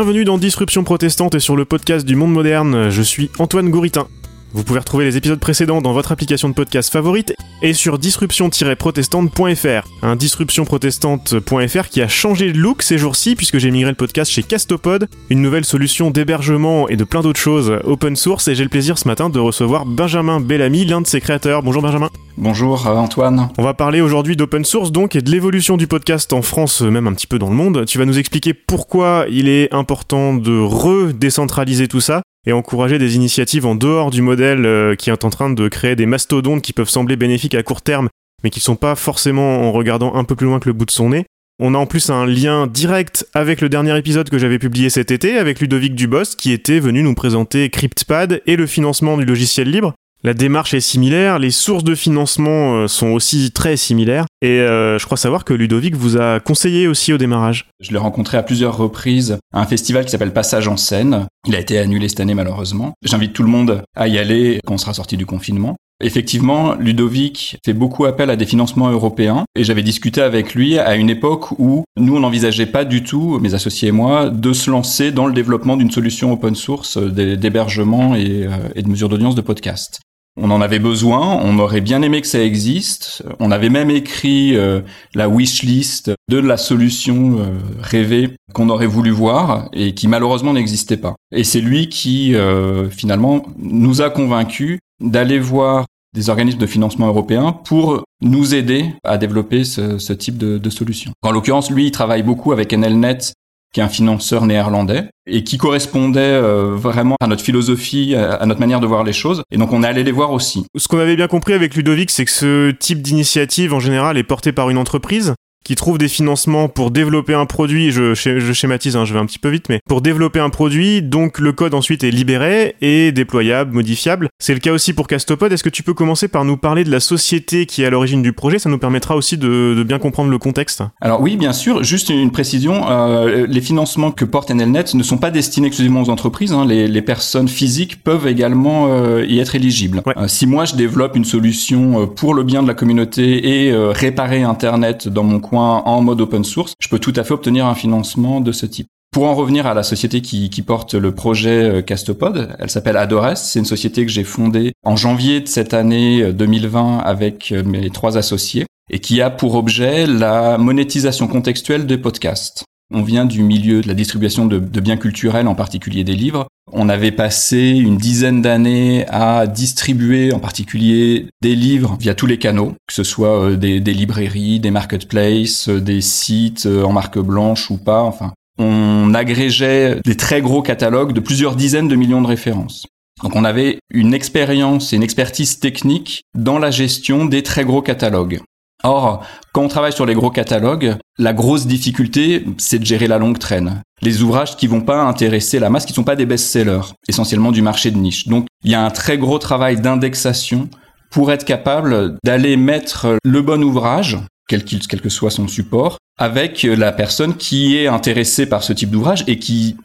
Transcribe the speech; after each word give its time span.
Bienvenue 0.00 0.24
dans 0.24 0.38
Disruption 0.38 0.82
protestante 0.82 1.34
et 1.34 1.40
sur 1.40 1.56
le 1.56 1.66
podcast 1.66 2.06
du 2.06 2.16
monde 2.16 2.32
moderne. 2.32 2.88
Je 2.88 3.02
suis 3.02 3.30
Antoine 3.38 3.68
Gouritin. 3.68 4.08
Vous 4.52 4.64
pouvez 4.64 4.80
retrouver 4.80 5.04
les 5.04 5.16
épisodes 5.16 5.38
précédents 5.38 5.80
dans 5.80 5.92
votre 5.92 6.10
application 6.10 6.48
de 6.48 6.54
podcast 6.54 6.92
favorite 6.92 7.34
et 7.62 7.72
sur 7.72 7.98
disruption-protestante.fr. 7.98 9.88
Un 10.02 10.16
disruptionprotestante.fr 10.16 11.88
qui 11.88 12.02
a 12.02 12.08
changé 12.08 12.52
de 12.52 12.58
look 12.58 12.82
ces 12.82 12.98
jours-ci 12.98 13.36
puisque 13.36 13.58
j'ai 13.58 13.70
migré 13.70 13.90
le 13.90 13.96
podcast 13.96 14.30
chez 14.30 14.42
Castopod, 14.42 15.08
une 15.28 15.40
nouvelle 15.40 15.64
solution 15.64 16.10
d'hébergement 16.10 16.88
et 16.88 16.96
de 16.96 17.04
plein 17.04 17.20
d'autres 17.20 17.38
choses 17.38 17.78
open 17.84 18.16
source 18.16 18.48
et 18.48 18.56
j'ai 18.56 18.64
le 18.64 18.70
plaisir 18.70 18.98
ce 18.98 19.06
matin 19.06 19.30
de 19.30 19.38
recevoir 19.38 19.86
Benjamin 19.86 20.40
Bellamy, 20.40 20.84
l'un 20.84 21.00
de 21.00 21.06
ses 21.06 21.20
créateurs. 21.20 21.62
Bonjour 21.62 21.82
Benjamin. 21.82 22.08
Bonjour 22.36 22.88
euh, 22.88 22.94
Antoine. 22.96 23.50
On 23.56 23.62
va 23.62 23.74
parler 23.74 24.00
aujourd'hui 24.00 24.34
d'open 24.34 24.64
source 24.64 24.90
donc 24.90 25.14
et 25.14 25.22
de 25.22 25.30
l'évolution 25.30 25.76
du 25.76 25.86
podcast 25.86 26.32
en 26.32 26.42
France, 26.42 26.80
même 26.80 27.06
un 27.06 27.12
petit 27.12 27.26
peu 27.28 27.38
dans 27.38 27.50
le 27.50 27.56
monde. 27.56 27.84
Tu 27.86 27.98
vas 27.98 28.04
nous 28.04 28.18
expliquer 28.18 28.54
pourquoi 28.54 29.26
il 29.30 29.48
est 29.48 29.72
important 29.72 30.34
de 30.34 30.58
redécentraliser 30.58 31.86
tout 31.86 32.00
ça 32.00 32.22
et 32.46 32.52
encourager 32.52 32.98
des 32.98 33.16
initiatives 33.16 33.66
en 33.66 33.74
dehors 33.74 34.10
du 34.10 34.22
modèle 34.22 34.64
euh, 34.64 34.94
qui 34.94 35.10
est 35.10 35.24
en 35.24 35.30
train 35.30 35.50
de 35.50 35.68
créer 35.68 35.96
des 35.96 36.06
mastodontes 36.06 36.62
qui 36.62 36.72
peuvent 36.72 36.88
sembler 36.88 37.16
bénéfiques 37.16 37.54
à 37.54 37.62
court 37.62 37.82
terme, 37.82 38.08
mais 38.42 38.50
qui 38.50 38.60
ne 38.60 38.64
sont 38.64 38.76
pas 38.76 38.94
forcément 38.94 39.62
en 39.62 39.72
regardant 39.72 40.14
un 40.14 40.24
peu 40.24 40.36
plus 40.36 40.46
loin 40.46 40.60
que 40.60 40.68
le 40.68 40.72
bout 40.72 40.86
de 40.86 40.90
son 40.90 41.10
nez. 41.10 41.26
On 41.62 41.74
a 41.74 41.78
en 41.78 41.84
plus 41.84 42.08
un 42.08 42.24
lien 42.24 42.66
direct 42.66 43.26
avec 43.34 43.60
le 43.60 43.68
dernier 43.68 43.96
épisode 43.98 44.30
que 44.30 44.38
j'avais 44.38 44.58
publié 44.58 44.88
cet 44.88 45.10
été 45.10 45.36
avec 45.36 45.60
Ludovic 45.60 45.94
Dubos 45.94 46.36
qui 46.38 46.52
était 46.52 46.80
venu 46.80 47.02
nous 47.02 47.14
présenter 47.14 47.68
CryptPad 47.68 48.40
et 48.46 48.56
le 48.56 48.66
financement 48.66 49.18
du 49.18 49.26
logiciel 49.26 49.70
libre. 49.70 49.92
La 50.22 50.34
démarche 50.34 50.74
est 50.74 50.80
similaire, 50.80 51.38
les 51.38 51.50
sources 51.50 51.82
de 51.82 51.94
financement 51.94 52.74
euh, 52.74 52.88
sont 52.88 53.06
aussi 53.06 53.52
très 53.52 53.78
similaires, 53.78 54.26
et 54.42 54.60
euh, 54.60 54.98
je 54.98 55.06
crois 55.06 55.16
savoir 55.16 55.46
que 55.46 55.54
Ludovic 55.54 55.96
vous 55.96 56.18
a 56.18 56.40
conseillé 56.40 56.86
aussi 56.88 57.14
au 57.14 57.16
démarrage. 57.16 57.70
Je 57.80 57.90
l'ai 57.90 57.96
rencontré 57.96 58.36
à 58.36 58.42
plusieurs 58.42 58.76
reprises 58.76 59.38
à 59.54 59.62
un 59.62 59.66
festival 59.66 60.04
qui 60.04 60.10
s'appelle 60.10 60.34
Passage 60.34 60.68
en 60.68 60.76
scène. 60.76 61.26
Il 61.48 61.56
a 61.56 61.58
été 61.58 61.78
annulé 61.78 62.10
cette 62.10 62.20
année 62.20 62.34
malheureusement. 62.34 62.92
J'invite 63.02 63.32
tout 63.32 63.42
le 63.42 63.48
monde 63.48 63.82
à 63.96 64.08
y 64.08 64.18
aller 64.18 64.60
quand 64.66 64.74
on 64.74 64.78
sera 64.78 64.92
sorti 64.92 65.16
du 65.16 65.24
confinement. 65.24 65.76
Effectivement, 66.02 66.74
Ludovic 66.74 67.56
fait 67.64 67.72
beaucoup 67.72 68.04
appel 68.04 68.28
à 68.28 68.36
des 68.36 68.46
financements 68.46 68.90
européens 68.90 69.44
et 69.54 69.64
j'avais 69.64 69.82
discuté 69.82 70.20
avec 70.20 70.54
lui 70.54 70.78
à 70.78 70.96
une 70.96 71.10
époque 71.10 71.52
où 71.58 71.84
nous 71.98 72.16
on 72.16 72.20
n'envisageait 72.20 72.66
pas 72.66 72.84
du 72.84 73.02
tout, 73.04 73.38
mes 73.38 73.54
associés 73.54 73.88
et 73.88 73.92
moi, 73.92 74.28
de 74.28 74.52
se 74.52 74.70
lancer 74.70 75.12
dans 75.12 75.26
le 75.26 75.32
développement 75.32 75.76
d'une 75.78 75.90
solution 75.90 76.32
open 76.32 76.54
source 76.54 76.98
d'hébergement 76.98 78.14
et, 78.14 78.46
euh, 78.46 78.82
de 78.82 78.88
mesure 78.88 79.10
d'audience 79.10 79.34
de 79.34 79.42
podcast. 79.42 80.00
On 80.36 80.50
en 80.50 80.60
avait 80.60 80.78
besoin, 80.78 81.40
on 81.42 81.58
aurait 81.58 81.80
bien 81.80 82.02
aimé 82.02 82.20
que 82.20 82.26
ça 82.26 82.42
existe. 82.42 83.22
On 83.40 83.50
avait 83.50 83.68
même 83.68 83.90
écrit 83.90 84.56
euh, 84.56 84.80
la 85.14 85.28
wish 85.28 85.62
list 85.62 86.12
de 86.28 86.38
la 86.38 86.56
solution 86.56 87.38
euh, 87.38 87.58
rêvée 87.80 88.30
qu'on 88.54 88.68
aurait 88.68 88.86
voulu 88.86 89.10
voir 89.10 89.68
et 89.72 89.94
qui 89.94 90.08
malheureusement 90.08 90.52
n'existait 90.52 90.96
pas. 90.96 91.16
Et 91.32 91.44
c'est 91.44 91.60
lui 91.60 91.88
qui 91.88 92.34
euh, 92.34 92.88
finalement 92.88 93.44
nous 93.58 94.02
a 94.02 94.10
convaincus 94.10 94.78
d'aller 95.00 95.38
voir 95.38 95.86
des 96.14 96.28
organismes 96.28 96.58
de 96.58 96.66
financement 96.66 97.06
européens 97.06 97.52
pour 97.52 98.02
nous 98.20 98.54
aider 98.54 98.86
à 99.04 99.18
développer 99.18 99.64
ce, 99.64 100.12
type 100.12 100.38
de, 100.38 100.58
de 100.58 100.70
solution. 100.70 101.12
En 101.22 101.30
l'occurrence, 101.30 101.70
lui, 101.70 101.86
il 101.86 101.90
travaille 101.90 102.22
beaucoup 102.22 102.52
avec 102.52 102.72
NLNet 102.72 103.32
qui 103.72 103.80
est 103.80 103.82
un 103.82 103.88
financeur 103.88 104.46
néerlandais 104.46 105.04
et 105.26 105.44
qui 105.44 105.58
correspondait 105.58 106.20
euh, 106.20 106.74
vraiment 106.74 107.16
à 107.20 107.26
notre 107.26 107.42
philosophie, 107.42 108.14
à, 108.14 108.44
notre 108.46 108.60
manière 108.60 108.80
de 108.80 108.86
voir 108.86 109.04
les 109.04 109.12
choses. 109.12 109.42
Et 109.50 109.56
donc 109.56 109.72
on 109.72 109.82
est 109.82 109.86
allé 109.86 110.02
les 110.02 110.12
voir 110.12 110.32
aussi. 110.32 110.64
Ce 110.76 110.88
qu'on 110.88 110.98
avait 110.98 111.16
bien 111.16 111.28
compris 111.28 111.52
avec 111.52 111.74
Ludovic, 111.74 112.10
c'est 112.10 112.24
que 112.24 112.30
ce 112.30 112.70
type 112.72 113.02
d'initiative 113.02 113.72
en 113.72 113.80
général 113.80 114.18
est 114.18 114.24
porté 114.24 114.52
par 114.52 114.70
une 114.70 114.78
entreprise 114.78 115.34
qui 115.70 115.76
trouve 115.76 115.98
des 115.98 116.08
financements 116.08 116.68
pour 116.68 116.90
développer 116.90 117.32
un 117.32 117.46
produit, 117.46 117.92
je, 117.92 118.12
je 118.12 118.52
schématise, 118.52 118.96
hein, 118.96 119.04
je 119.04 119.12
vais 119.12 119.20
un 119.20 119.24
petit 119.24 119.38
peu 119.38 119.50
vite, 119.50 119.66
mais 119.68 119.78
pour 119.88 120.00
développer 120.00 120.40
un 120.40 120.50
produit, 120.50 121.00
donc 121.00 121.38
le 121.38 121.52
code 121.52 121.74
ensuite 121.74 122.02
est 122.02 122.10
libéré 122.10 122.74
et 122.80 123.12
déployable, 123.12 123.72
modifiable. 123.72 124.30
C'est 124.40 124.52
le 124.52 124.58
cas 124.58 124.72
aussi 124.72 124.94
pour 124.94 125.06
Castopod. 125.06 125.52
Est-ce 125.52 125.62
que 125.62 125.68
tu 125.68 125.84
peux 125.84 125.94
commencer 125.94 126.26
par 126.26 126.44
nous 126.44 126.56
parler 126.56 126.82
de 126.82 126.90
la 126.90 126.98
société 126.98 127.66
qui 127.66 127.82
est 127.82 127.86
à 127.86 127.90
l'origine 127.90 128.20
du 128.20 128.32
projet? 128.32 128.58
Ça 128.58 128.68
nous 128.68 128.78
permettra 128.78 129.14
aussi 129.14 129.38
de, 129.38 129.74
de, 129.76 129.82
bien 129.84 130.00
comprendre 130.00 130.28
le 130.28 130.38
contexte. 130.38 130.82
Alors 131.00 131.20
oui, 131.20 131.36
bien 131.36 131.52
sûr. 131.52 131.84
Juste 131.84 132.08
une 132.08 132.32
précision, 132.32 132.90
euh, 132.90 133.46
les 133.48 133.60
financements 133.60 134.10
que 134.10 134.24
porte 134.24 134.50
NLNet 134.50 134.94
ne 134.94 135.04
sont 135.04 135.18
pas 135.18 135.30
destinés 135.30 135.68
exclusivement 135.68 136.02
aux 136.02 136.10
entreprises. 136.10 136.52
Hein. 136.52 136.64
Les, 136.66 136.88
les, 136.88 137.02
personnes 137.02 137.46
physiques 137.46 138.02
peuvent 138.02 138.26
également 138.26 138.88
euh, 138.88 139.24
y 139.24 139.38
être 139.38 139.54
éligibles. 139.54 140.02
Euh, 140.16 140.26
si 140.26 140.48
moi 140.48 140.64
je 140.64 140.74
développe 140.74 141.14
une 141.14 141.24
solution 141.24 142.08
pour 142.08 142.34
le 142.34 142.42
bien 142.42 142.64
de 142.64 142.66
la 142.66 142.74
communauté 142.74 143.66
et 143.66 143.72
réparer 143.72 144.42
Internet 144.42 145.06
dans 145.06 145.22
mon 145.22 145.38
en 145.60 146.00
mode 146.02 146.20
open 146.20 146.44
source, 146.44 146.74
je 146.80 146.88
peux 146.88 146.98
tout 146.98 147.12
à 147.16 147.24
fait 147.24 147.34
obtenir 147.34 147.66
un 147.66 147.74
financement 147.74 148.40
de 148.40 148.52
ce 148.52 148.66
type. 148.66 148.88
Pour 149.12 149.24
en 149.24 149.34
revenir 149.34 149.66
à 149.66 149.74
la 149.74 149.82
société 149.82 150.20
qui, 150.20 150.62
porte 150.62 150.94
le 150.94 151.12
projet 151.12 151.64
euh, 151.64 151.82
Castopod, 151.82 152.54
elle 152.60 152.70
s'appelle 152.70 152.96
Adores. 152.96 153.36
C'est 153.36 153.58
une 153.58 153.64
société 153.64 154.06
que 154.06 154.12
j'ai 154.12 154.22
fondée 154.22 154.72
en 154.84 154.94
janvier 154.94 155.40
de 155.40 155.48
cette 155.48 155.74
année 155.74 156.32
2020 156.32 156.98
euh, 156.98 157.00
avec 157.00 157.50
euh, 157.50 157.64
mes 157.64 157.90
trois 157.90 158.16
associés 158.18 158.66
et 158.88 159.00
qui 159.00 159.20
a 159.20 159.28
pour 159.28 159.56
objet 159.56 160.06
la 160.06 160.58
monétisation 160.58 161.26
contextuelle 161.26 161.86
des 161.86 161.98
podcasts. 161.98 162.62
On 162.92 163.02
vient 163.02 163.24
du 163.24 163.42
milieu 163.42 163.80
de 163.80 163.88
la 163.88 163.94
distribution 163.94 164.46
de, 164.46 164.58
biens 164.58 164.96
culturels, 164.96 165.48
en 165.48 165.56
particulier 165.56 166.04
des 166.04 166.16
livres. 166.16 166.46
On 166.72 166.88
avait 166.88 167.10
passé 167.10 167.70
une 167.70 167.96
dizaine 167.96 168.42
d'années 168.42 169.04
à 169.08 169.46
distribuer 169.46 170.32
en 170.32 170.38
particulier 170.38 171.26
des 171.42 171.56
livres 171.56 171.96
via 171.98 172.14
tous 172.14 172.26
les 172.26 172.38
canaux, 172.38 172.74
que 172.86 172.94
ce 172.94 173.02
soit 173.02 173.50
euh, 173.50 173.56
des, 173.56 173.80
librairies, 173.80 174.60
des 174.60 174.70
marketplaces, 174.70 175.68
euh, 175.68 175.80
des 175.80 176.00
sites 176.00 176.66
euh, 176.66 176.84
en 176.84 176.92
marque 176.92 177.18
blanche 177.18 177.70
ou 177.70 177.76
pas. 177.76 178.02
Enfin, 178.02 178.32
on 178.58 179.14
agrégeait 179.14 180.00
des 180.04 180.16
très 180.16 180.40
gros 180.40 180.62
catalogues 180.62 181.12
de 181.12 181.20
plusieurs 181.20 181.56
dizaines 181.56 181.88
de 181.88 181.96
millions 181.96 182.22
de 182.22 182.28
références. 182.28 182.86
Donc 183.22 183.36
on 183.36 183.44
avait 183.44 183.78
une 183.90 184.14
expérience 184.14 184.92
et 184.92 184.96
une 184.96 185.02
expertise 185.02 185.58
technique 185.58 186.22
dans 186.34 186.58
la 186.58 186.70
gestion 186.70 187.24
des 187.24 187.42
très 187.42 187.64
gros 187.64 187.82
catalogues. 187.82 188.40
Or, 188.82 189.24
quand 189.52 189.62
on 189.62 189.68
travaille 189.68 189.92
sur 189.92 190.06
les 190.06 190.14
gros 190.14 190.30
catalogues, 190.30 190.96
la 191.18 191.32
grosse 191.32 191.66
difficulté, 191.66 192.46
c'est 192.58 192.78
de 192.78 192.84
gérer 192.84 193.08
la 193.08 193.18
longue 193.18 193.38
traîne. 193.38 193.82
Les 194.00 194.22
ouvrages 194.22 194.56
qui 194.56 194.66
vont 194.66 194.80
pas 194.80 195.02
intéresser 195.02 195.58
la 195.58 195.68
masse, 195.68 195.84
qui 195.84 195.92
sont 195.92 196.04
pas 196.04 196.16
des 196.16 196.26
best-sellers, 196.26 196.94
essentiellement 197.08 197.52
du 197.52 197.60
marché 197.60 197.90
de 197.90 197.98
niche. 197.98 198.28
Donc, 198.28 198.46
il 198.64 198.70
y 198.70 198.74
a 198.74 198.84
un 198.84 198.90
très 198.90 199.18
gros 199.18 199.38
travail 199.38 199.80
d'indexation 199.80 200.68
pour 201.10 201.30
être 201.32 201.44
capable 201.44 202.16
d'aller 202.24 202.56
mettre 202.56 203.18
le 203.24 203.42
bon 203.42 203.62
ouvrage, 203.62 204.18
quel, 204.48 204.64
quel 204.64 205.00
que 205.00 205.08
soit 205.08 205.30
son 205.30 205.48
support, 205.48 205.98
avec 206.18 206.62
la 206.62 206.92
personne 206.92 207.36
qui 207.36 207.76
est 207.76 207.86
intéressée 207.86 208.46
par 208.46 208.62
ce 208.62 208.72
type 208.72 208.90
d'ouvrage 208.90 209.24
et 209.26 209.38
qui, 209.38 209.76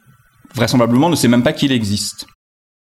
vraisemblablement, 0.54 1.10
ne 1.10 1.16
sait 1.16 1.28
même 1.28 1.44
pas 1.44 1.54
qu'il 1.54 1.72
existe. 1.72 2.28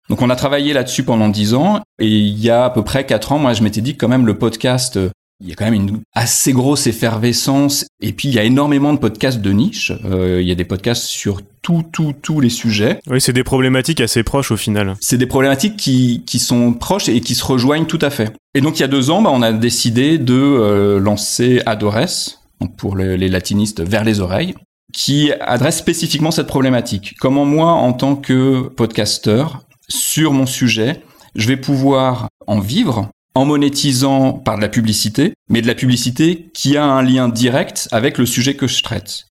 Donc 0.09 0.21
on 0.21 0.29
a 0.29 0.35
travaillé 0.35 0.73
là-dessus 0.73 1.03
pendant 1.03 1.29
dix 1.29 1.53
ans 1.53 1.81
et 1.97 2.07
il 2.07 2.37
y 2.37 2.49
a 2.49 2.65
à 2.65 2.69
peu 2.69 2.83
près 2.83 3.05
quatre 3.05 3.31
ans, 3.31 3.39
moi 3.39 3.53
je 3.53 3.63
m'étais 3.63 3.79
dit 3.79 3.93
que 3.93 3.99
quand 3.99 4.09
même 4.09 4.25
le 4.25 4.37
podcast 4.37 4.99
il 5.43 5.49
y 5.49 5.51
a 5.51 5.55
quand 5.55 5.65
même 5.65 5.73
une 5.73 6.01
assez 6.13 6.53
grosse 6.53 6.87
effervescence. 6.87 7.85
Et 8.01 8.13
puis, 8.13 8.29
il 8.29 8.33
y 8.33 8.39
a 8.39 8.43
énormément 8.43 8.93
de 8.93 8.97
podcasts 8.97 9.41
de 9.41 9.51
niche. 9.51 9.91
Euh, 10.05 10.41
il 10.41 10.47
y 10.47 10.51
a 10.51 10.55
des 10.55 10.63
podcasts 10.63 11.03
sur 11.03 11.41
tout, 11.61 11.83
tout, 11.91 12.13
tous 12.21 12.39
les 12.39 12.49
sujets. 12.49 12.99
Oui, 13.07 13.19
c'est 13.19 13.33
des 13.33 13.43
problématiques 13.43 13.99
assez 13.99 14.23
proches 14.23 14.51
au 14.51 14.57
final. 14.57 14.95
C'est 15.01 15.17
des 15.17 15.27
problématiques 15.27 15.75
qui, 15.75 16.23
qui 16.25 16.39
sont 16.39 16.73
proches 16.73 17.09
et 17.09 17.19
qui 17.19 17.35
se 17.35 17.43
rejoignent 17.43 17.85
tout 17.85 17.99
à 18.01 18.09
fait. 18.09 18.33
Et 18.55 18.61
donc, 18.61 18.79
il 18.79 18.81
y 18.81 18.85
a 18.85 18.87
deux 18.87 19.09
ans, 19.09 19.21
bah, 19.21 19.31
on 19.33 19.41
a 19.41 19.51
décidé 19.51 20.17
de 20.17 20.33
euh, 20.33 20.99
lancer 20.99 21.61
Adores, 21.65 22.39
donc 22.61 22.77
pour 22.77 22.95
les, 22.95 23.17
les 23.17 23.27
latinistes 23.27 23.81
vers 23.81 24.05
les 24.05 24.21
oreilles, 24.21 24.55
qui 24.93 25.31
adresse 25.41 25.77
spécifiquement 25.77 26.31
cette 26.31 26.47
problématique. 26.47 27.15
Comment 27.19 27.45
moi, 27.45 27.73
en 27.73 27.91
tant 27.91 28.15
que 28.15 28.69
podcasteur, 28.69 29.63
sur 29.89 30.31
mon 30.31 30.45
sujet, 30.45 31.01
je 31.35 31.47
vais 31.47 31.57
pouvoir 31.57 32.29
en 32.47 32.59
vivre 32.59 33.09
en 33.35 33.45
monétisant 33.45 34.33
par 34.33 34.57
de 34.57 34.61
la 34.61 34.69
publicité, 34.69 35.33
mais 35.49 35.61
de 35.61 35.67
la 35.67 35.75
publicité 35.75 36.51
qui 36.53 36.77
a 36.77 36.85
un 36.85 37.01
lien 37.01 37.29
direct 37.29 37.87
avec 37.91 38.17
le 38.17 38.25
sujet 38.25 38.55
que 38.55 38.67
je 38.67 38.83
traite. 38.83 39.25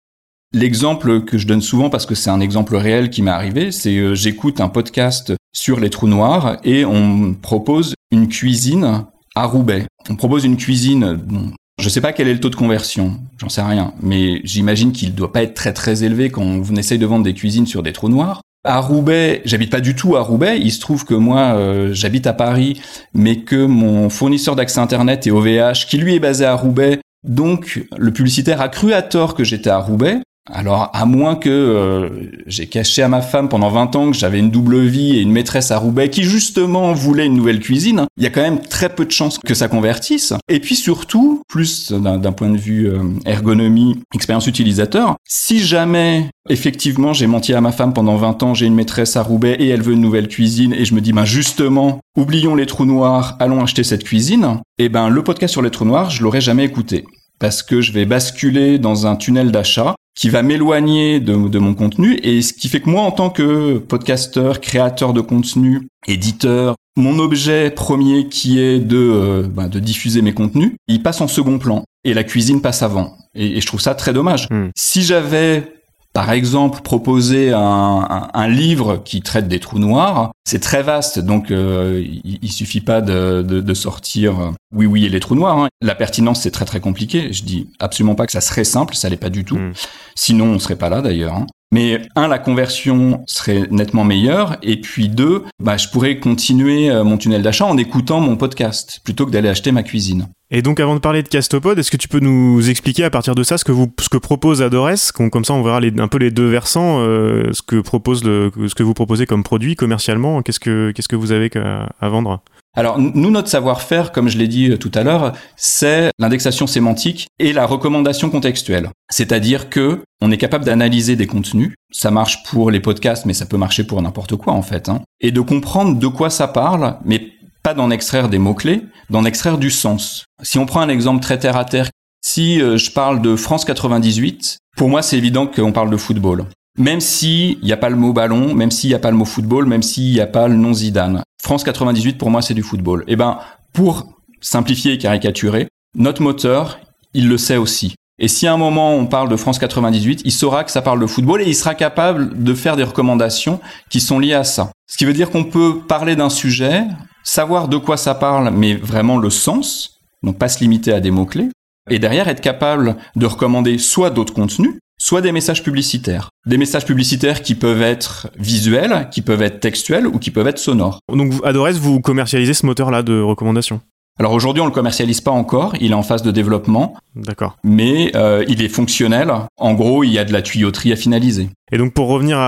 L'exemple 0.52 1.24
que 1.24 1.38
je 1.38 1.46
donne 1.46 1.60
souvent, 1.60 1.90
parce 1.90 2.06
que 2.06 2.14
c'est 2.14 2.30
un 2.30 2.40
exemple 2.40 2.74
réel 2.74 3.10
qui 3.10 3.22
m'est 3.22 3.30
arrivé, 3.30 3.70
c'est 3.70 3.96
euh, 3.96 4.14
j'écoute 4.14 4.60
un 4.60 4.68
podcast 4.68 5.32
sur 5.52 5.78
les 5.78 5.90
trous 5.90 6.08
noirs 6.08 6.56
et 6.64 6.84
on 6.84 7.34
propose 7.34 7.94
une 8.10 8.28
cuisine 8.28 9.04
à 9.36 9.46
Roubaix. 9.46 9.86
On 10.08 10.16
propose 10.16 10.44
une 10.44 10.56
cuisine, 10.56 11.14
bon, 11.14 11.52
je 11.80 11.88
sais 11.88 12.00
pas 12.00 12.12
quel 12.12 12.26
est 12.26 12.34
le 12.34 12.40
taux 12.40 12.50
de 12.50 12.56
conversion, 12.56 13.20
j'en 13.38 13.48
sais 13.48 13.62
rien, 13.62 13.94
mais 14.02 14.40
j'imagine 14.42 14.90
qu'il 14.90 15.14
doit 15.14 15.32
pas 15.32 15.42
être 15.42 15.54
très 15.54 15.72
très 15.72 16.02
élevé 16.02 16.30
quand 16.30 16.42
on 16.42 16.76
essaye 16.76 16.98
de 16.98 17.06
vendre 17.06 17.24
des 17.24 17.34
cuisines 17.34 17.66
sur 17.66 17.84
des 17.84 17.92
trous 17.92 18.08
noirs. 18.08 18.40
À 18.62 18.80
Roubaix, 18.80 19.40
j'habite 19.46 19.70
pas 19.70 19.80
du 19.80 19.94
tout 19.94 20.16
à 20.16 20.20
Roubaix. 20.20 20.58
Il 20.60 20.70
se 20.70 20.80
trouve 20.80 21.06
que 21.06 21.14
moi, 21.14 21.54
euh, 21.54 21.94
j'habite 21.94 22.26
à 22.26 22.34
Paris, 22.34 22.80
mais 23.14 23.40
que 23.40 23.64
mon 23.64 24.10
fournisseur 24.10 24.54
d'accès 24.54 24.80
Internet 24.80 25.26
est 25.26 25.30
OVH, 25.30 25.86
qui 25.88 25.96
lui 25.96 26.14
est 26.14 26.20
basé 26.20 26.44
à 26.44 26.54
Roubaix. 26.54 27.00
Donc, 27.26 27.86
le 27.96 28.12
publicitaire 28.12 28.60
a 28.60 28.68
cru 28.68 28.92
à 28.92 29.00
tort 29.00 29.34
que 29.34 29.44
j'étais 29.44 29.70
à 29.70 29.78
Roubaix, 29.78 30.20
Alors, 30.52 30.90
à 30.92 31.06
moins 31.06 31.36
que 31.36 31.48
euh, 31.48 32.08
j'ai 32.46 32.66
caché 32.66 33.02
à 33.02 33.08
ma 33.08 33.22
femme 33.22 33.48
pendant 33.48 33.70
20 33.70 33.96
ans 33.96 34.10
que 34.10 34.16
j'avais 34.16 34.40
une 34.40 34.50
double 34.50 34.80
vie 34.80 35.16
et 35.16 35.20
une 35.20 35.30
maîtresse 35.30 35.70
à 35.70 35.78
Roubaix 35.78 36.10
qui 36.10 36.24
justement 36.24 36.92
voulait 36.92 37.26
une 37.26 37.34
nouvelle 37.34 37.60
cuisine, 37.60 38.06
il 38.16 38.24
y 38.24 38.26
a 38.26 38.30
quand 38.30 38.42
même 38.42 38.60
très 38.60 38.88
peu 38.88 39.04
de 39.04 39.10
chances 39.12 39.38
que 39.38 39.54
ça 39.54 39.68
convertisse. 39.68 40.34
Et 40.48 40.58
puis 40.60 40.74
surtout, 40.74 41.42
plus 41.48 41.92
d'un 41.92 42.32
point 42.32 42.50
de 42.50 42.56
vue 42.56 42.88
euh, 42.88 43.02
ergonomie, 43.26 44.00
expérience 44.14 44.46
utilisateur, 44.46 45.16
si 45.24 45.60
jamais 45.60 46.28
effectivement 46.48 47.12
j'ai 47.12 47.28
menti 47.28 47.54
à 47.54 47.60
ma 47.60 47.70
femme 47.70 47.94
pendant 47.94 48.16
20 48.16 48.42
ans, 48.42 48.54
j'ai 48.54 48.66
une 48.66 48.74
maîtresse 48.74 49.16
à 49.16 49.22
Roubaix 49.22 49.56
et 49.60 49.68
elle 49.68 49.82
veut 49.82 49.92
une 49.92 50.00
nouvelle 50.00 50.28
cuisine 50.28 50.72
et 50.72 50.84
je 50.84 50.94
me 50.94 51.00
dis 51.00 51.12
ben 51.12 51.24
justement, 51.24 52.00
oublions 52.16 52.56
les 52.56 52.66
trous 52.66 52.86
noirs, 52.86 53.36
allons 53.38 53.62
acheter 53.62 53.84
cette 53.84 54.04
cuisine, 54.04 54.60
et 54.78 54.84
eh 54.84 54.88
ben 54.88 55.08
le 55.08 55.22
podcast 55.22 55.52
sur 55.52 55.62
les 55.62 55.70
trous 55.70 55.84
noirs, 55.84 56.10
je 56.10 56.22
l'aurais 56.22 56.40
jamais 56.40 56.64
écouté 56.64 57.04
parce 57.40 57.62
que 57.64 57.80
je 57.80 57.90
vais 57.90 58.04
basculer 58.04 58.78
dans 58.78 59.06
un 59.06 59.16
tunnel 59.16 59.50
d'achat 59.50 59.96
qui 60.14 60.28
va 60.28 60.42
m'éloigner 60.42 61.18
de, 61.18 61.58
mon 61.58 61.74
contenu 61.74 62.20
et 62.22 62.42
ce 62.42 62.52
qui 62.52 62.68
fait 62.68 62.80
que 62.80 62.90
moi 62.90 63.02
en 63.02 63.10
tant 63.10 63.30
que 63.30 63.78
podcasteur, 63.78 64.60
créateur 64.60 65.12
de 65.12 65.22
contenu, 65.22 65.88
éditeur, 66.06 66.76
mon 66.96 67.18
objet 67.18 67.70
premier 67.70 68.28
qui 68.28 68.60
est 68.60 68.80
de, 68.80 68.98
euh, 68.98 69.48
bah, 69.48 69.68
de 69.68 69.80
diffuser 69.80 70.20
mes 70.20 70.34
contenus, 70.34 70.72
il 70.88 71.02
passe 71.02 71.20
en 71.22 71.28
second 71.28 71.58
plan 71.58 71.84
et 72.04 72.12
la 72.12 72.24
cuisine 72.24 72.60
passe 72.60 72.82
avant. 72.82 73.16
Et, 73.34 73.60
je 73.60 73.66
trouve 73.66 73.80
ça 73.80 73.94
très 73.94 74.12
dommage. 74.12 74.46
Hmm. 74.50 74.68
Si 74.76 75.02
j'avais 75.02 75.79
par 76.12 76.32
exemple, 76.32 76.82
proposer 76.82 77.52
un, 77.52 78.48
livre 78.48 79.00
qui 79.04 79.22
traite 79.22 79.46
des 79.46 79.60
trous 79.60 79.78
noirs, 79.78 80.32
c'est 80.44 80.58
très 80.58 80.82
vaste, 80.82 81.20
donc 81.20 81.50
euh, 81.50 82.04
il, 82.24 82.50
suffit 82.50 82.80
pas 82.80 83.00
de, 83.00 83.74
sortir 83.74 84.40
euh, 84.40 84.50
oui 84.74 84.86
oui 84.86 85.04
et 85.06 85.08
les 85.08 85.20
trous 85.20 85.36
noirs. 85.36 85.58
Hein. 85.58 85.68
La 85.80 85.94
pertinence 85.94 86.42
c'est 86.42 86.50
très 86.50 86.64
très 86.64 86.80
compliqué. 86.80 87.32
Je 87.32 87.44
dis 87.44 87.68
absolument 87.78 88.16
pas 88.16 88.26
que 88.26 88.32
ça 88.32 88.40
serait 88.40 88.64
simple, 88.64 88.96
ça 88.96 89.08
l'est 89.08 89.16
pas 89.16 89.30
du 89.30 89.44
tout. 89.44 89.56
Hmm. 89.56 89.72
Sinon 90.16 90.46
on 90.46 90.58
serait 90.58 90.76
pas 90.76 90.88
là 90.88 91.00
d'ailleurs. 91.00 91.34
Hein. 91.34 91.46
Mais 91.72 92.02
un, 92.16 92.26
la 92.26 92.40
conversion 92.40 93.22
serait 93.26 93.68
nettement 93.70 94.02
meilleure, 94.02 94.56
et 94.62 94.80
puis 94.80 95.08
deux, 95.08 95.44
bah, 95.62 95.76
je 95.76 95.88
pourrais 95.88 96.18
continuer 96.18 96.90
euh, 96.90 97.04
mon 97.04 97.16
tunnel 97.16 97.42
d'achat 97.42 97.64
en 97.64 97.76
écoutant 97.76 98.20
mon 98.20 98.36
podcast 98.36 99.00
plutôt 99.04 99.24
que 99.24 99.30
d'aller 99.30 99.48
acheter 99.48 99.70
ma 99.70 99.84
cuisine. 99.84 100.26
Et 100.52 100.62
donc, 100.62 100.80
avant 100.80 100.96
de 100.96 101.00
parler 101.00 101.22
de 101.22 101.28
Castopod, 101.28 101.78
est-ce 101.78 101.92
que 101.92 101.96
tu 101.96 102.08
peux 102.08 102.18
nous 102.18 102.68
expliquer 102.68 103.04
à 103.04 103.10
partir 103.10 103.36
de 103.36 103.44
ça 103.44 103.56
ce 103.56 103.64
que 103.64 103.70
vous, 103.70 103.86
ce 104.00 104.08
que 104.08 104.16
propose 104.16 104.62
Adores? 104.62 105.12
Comme 105.14 105.44
ça, 105.44 105.54
on 105.54 105.62
verra 105.62 105.78
un 105.80 106.08
peu 106.08 106.18
les 106.18 106.32
deux 106.32 106.48
versants, 106.48 106.98
euh, 107.00 107.52
ce 107.52 107.62
que 107.62 107.80
propose 107.80 108.24
le, 108.24 108.50
ce 108.66 108.74
que 108.74 108.82
vous 108.82 108.94
proposez 108.94 109.26
comme 109.26 109.44
produit 109.44 109.76
commercialement. 109.76 110.42
Qu'est-ce 110.42 110.58
que, 110.58 110.90
qu'est-ce 110.90 111.08
que 111.08 111.14
vous 111.14 111.30
avez 111.30 111.50
à 111.54 112.08
vendre? 112.08 112.42
Alors 112.76 113.00
nous, 113.00 113.30
notre 113.30 113.48
savoir-faire, 113.48 114.12
comme 114.12 114.28
je 114.28 114.38
l'ai 114.38 114.46
dit 114.46 114.70
euh, 114.70 114.76
tout 114.76 114.92
à 114.94 115.02
l'heure, 115.02 115.32
c'est 115.56 116.10
l'indexation 116.18 116.68
sémantique 116.68 117.26
et 117.40 117.52
la 117.52 117.66
recommandation 117.66 118.30
contextuelle. 118.30 118.90
C'est-à-dire 119.10 119.70
que 119.70 120.02
on 120.20 120.30
est 120.30 120.36
capable 120.36 120.64
d'analyser 120.64 121.16
des 121.16 121.26
contenus. 121.26 121.74
Ça 121.90 122.12
marche 122.12 122.44
pour 122.44 122.70
les 122.70 122.78
podcasts, 122.78 123.26
mais 123.26 123.34
ça 123.34 123.46
peut 123.46 123.56
marcher 123.56 123.82
pour 123.82 124.00
n'importe 124.00 124.36
quoi 124.36 124.52
en 124.52 124.62
fait. 124.62 124.88
Hein, 124.88 125.00
et 125.20 125.32
de 125.32 125.40
comprendre 125.40 125.98
de 125.98 126.06
quoi 126.06 126.30
ça 126.30 126.46
parle, 126.46 126.96
mais 127.04 127.32
pas 127.62 127.74
d'en 127.74 127.90
extraire 127.90 128.28
des 128.28 128.38
mots-clés, 128.38 128.82
d'en 129.10 129.24
extraire 129.24 129.58
du 129.58 129.70
sens. 129.70 130.24
Si 130.42 130.58
on 130.58 130.66
prend 130.66 130.80
un 130.80 130.88
exemple 130.88 131.22
très 131.22 131.38
terre 131.38 131.56
à 131.56 131.64
terre, 131.64 131.90
si 132.22 132.60
euh, 132.60 132.76
je 132.76 132.90
parle 132.90 133.22
de 133.22 133.36
France 133.36 133.64
98, 133.64 134.58
pour 134.76 134.88
moi 134.88 135.02
c'est 135.02 135.16
évident 135.16 135.46
qu'on 135.46 135.72
parle 135.72 135.90
de 135.90 135.96
football. 135.96 136.44
Même 136.78 137.00
s'il 137.00 137.58
n'y 137.62 137.72
a 137.72 137.76
pas 137.76 137.90
le 137.90 137.96
mot 137.96 138.12
ballon, 138.12 138.54
même 138.54 138.70
s'il 138.70 138.88
n'y 138.88 138.94
a 138.94 138.98
pas 138.98 139.10
le 139.10 139.16
mot 139.16 139.24
football, 139.24 139.66
même 139.66 139.82
s'il 139.82 140.12
n'y 140.12 140.20
a 140.20 140.26
pas 140.26 140.48
le 140.48 140.54
nom 140.54 140.72
Zidane. 140.72 141.22
France 141.42 141.64
98 141.64 142.18
pour 142.18 142.30
moi 142.30 142.42
c'est 142.42 142.54
du 142.54 142.62
football. 142.62 143.04
Eh 143.08 143.16
ben, 143.16 143.38
pour 143.72 144.06
simplifier 144.40 144.92
et 144.92 144.98
caricaturer, 144.98 145.68
notre 145.94 146.22
moteur, 146.22 146.78
il 147.14 147.28
le 147.28 147.38
sait 147.38 147.56
aussi. 147.56 147.94
Et 148.18 148.28
si 148.28 148.46
à 148.46 148.52
un 148.52 148.58
moment 148.58 148.94
on 148.94 149.06
parle 149.06 149.28
de 149.28 149.36
France 149.36 149.58
98, 149.58 150.22
il 150.24 150.32
saura 150.32 150.64
que 150.64 150.70
ça 150.70 150.82
parle 150.82 151.00
de 151.00 151.06
football 151.06 151.40
et 151.40 151.48
il 151.48 151.54
sera 151.54 151.74
capable 151.74 152.42
de 152.42 152.54
faire 152.54 152.76
des 152.76 152.84
recommandations 152.84 153.60
qui 153.88 154.00
sont 154.00 154.18
liées 154.18 154.34
à 154.34 154.44
ça. 154.44 154.70
Ce 154.86 154.98
qui 154.98 155.06
veut 155.06 155.14
dire 155.14 155.30
qu'on 155.30 155.44
peut 155.44 155.80
parler 155.88 156.16
d'un 156.16 156.30
sujet 156.30 156.84
savoir 157.22 157.68
de 157.68 157.76
quoi 157.76 157.96
ça 157.96 158.14
parle, 158.14 158.50
mais 158.54 158.74
vraiment 158.74 159.18
le 159.18 159.30
sens, 159.30 160.00
donc 160.22 160.38
pas 160.38 160.48
se 160.48 160.60
limiter 160.60 160.92
à 160.92 161.00
des 161.00 161.10
mots-clés, 161.10 161.48
et 161.90 161.98
derrière 161.98 162.28
être 162.28 162.40
capable 162.40 162.96
de 163.16 163.26
recommander 163.26 163.78
soit 163.78 164.10
d'autres 164.10 164.34
contenus, 164.34 164.76
soit 165.00 165.22
des 165.22 165.32
messages 165.32 165.62
publicitaires. 165.62 166.28
Des 166.46 166.58
messages 166.58 166.84
publicitaires 166.84 167.42
qui 167.42 167.54
peuvent 167.54 167.82
être 167.82 168.28
visuels, 168.38 169.08
qui 169.10 169.22
peuvent 169.22 169.42
être 169.42 169.60
textuels 169.60 170.06
ou 170.06 170.18
qui 170.18 170.30
peuvent 170.30 170.46
être 170.46 170.58
sonores. 170.58 171.00
Donc 171.12 171.32
Adores, 171.44 171.72
vous 171.72 172.00
commercialisez 172.00 172.54
ce 172.54 172.66
moteur-là 172.66 173.02
de 173.02 173.20
recommandation 173.20 173.80
alors 174.18 174.34
aujourd'hui, 174.34 174.60
on 174.60 174.66
le 174.66 174.70
commercialise 174.70 175.22
pas 175.22 175.30
encore, 175.30 175.72
il 175.80 175.92
est 175.92 175.94
en 175.94 176.02
phase 176.02 176.22
de 176.22 176.30
développement. 176.30 176.94
D'accord. 177.14 177.56
Mais 177.64 178.12
euh, 178.16 178.44
il 178.48 178.60
est 178.60 178.68
fonctionnel. 178.68 179.32
En 179.56 179.72
gros, 179.72 180.04
il 180.04 180.12
y 180.12 180.18
a 180.18 180.26
de 180.26 180.32
la 180.34 180.42
tuyauterie 180.42 180.92
à 180.92 180.96
finaliser. 180.96 181.48
Et 181.72 181.78
donc 181.78 181.92
pour 181.92 182.08
revenir 182.08 182.38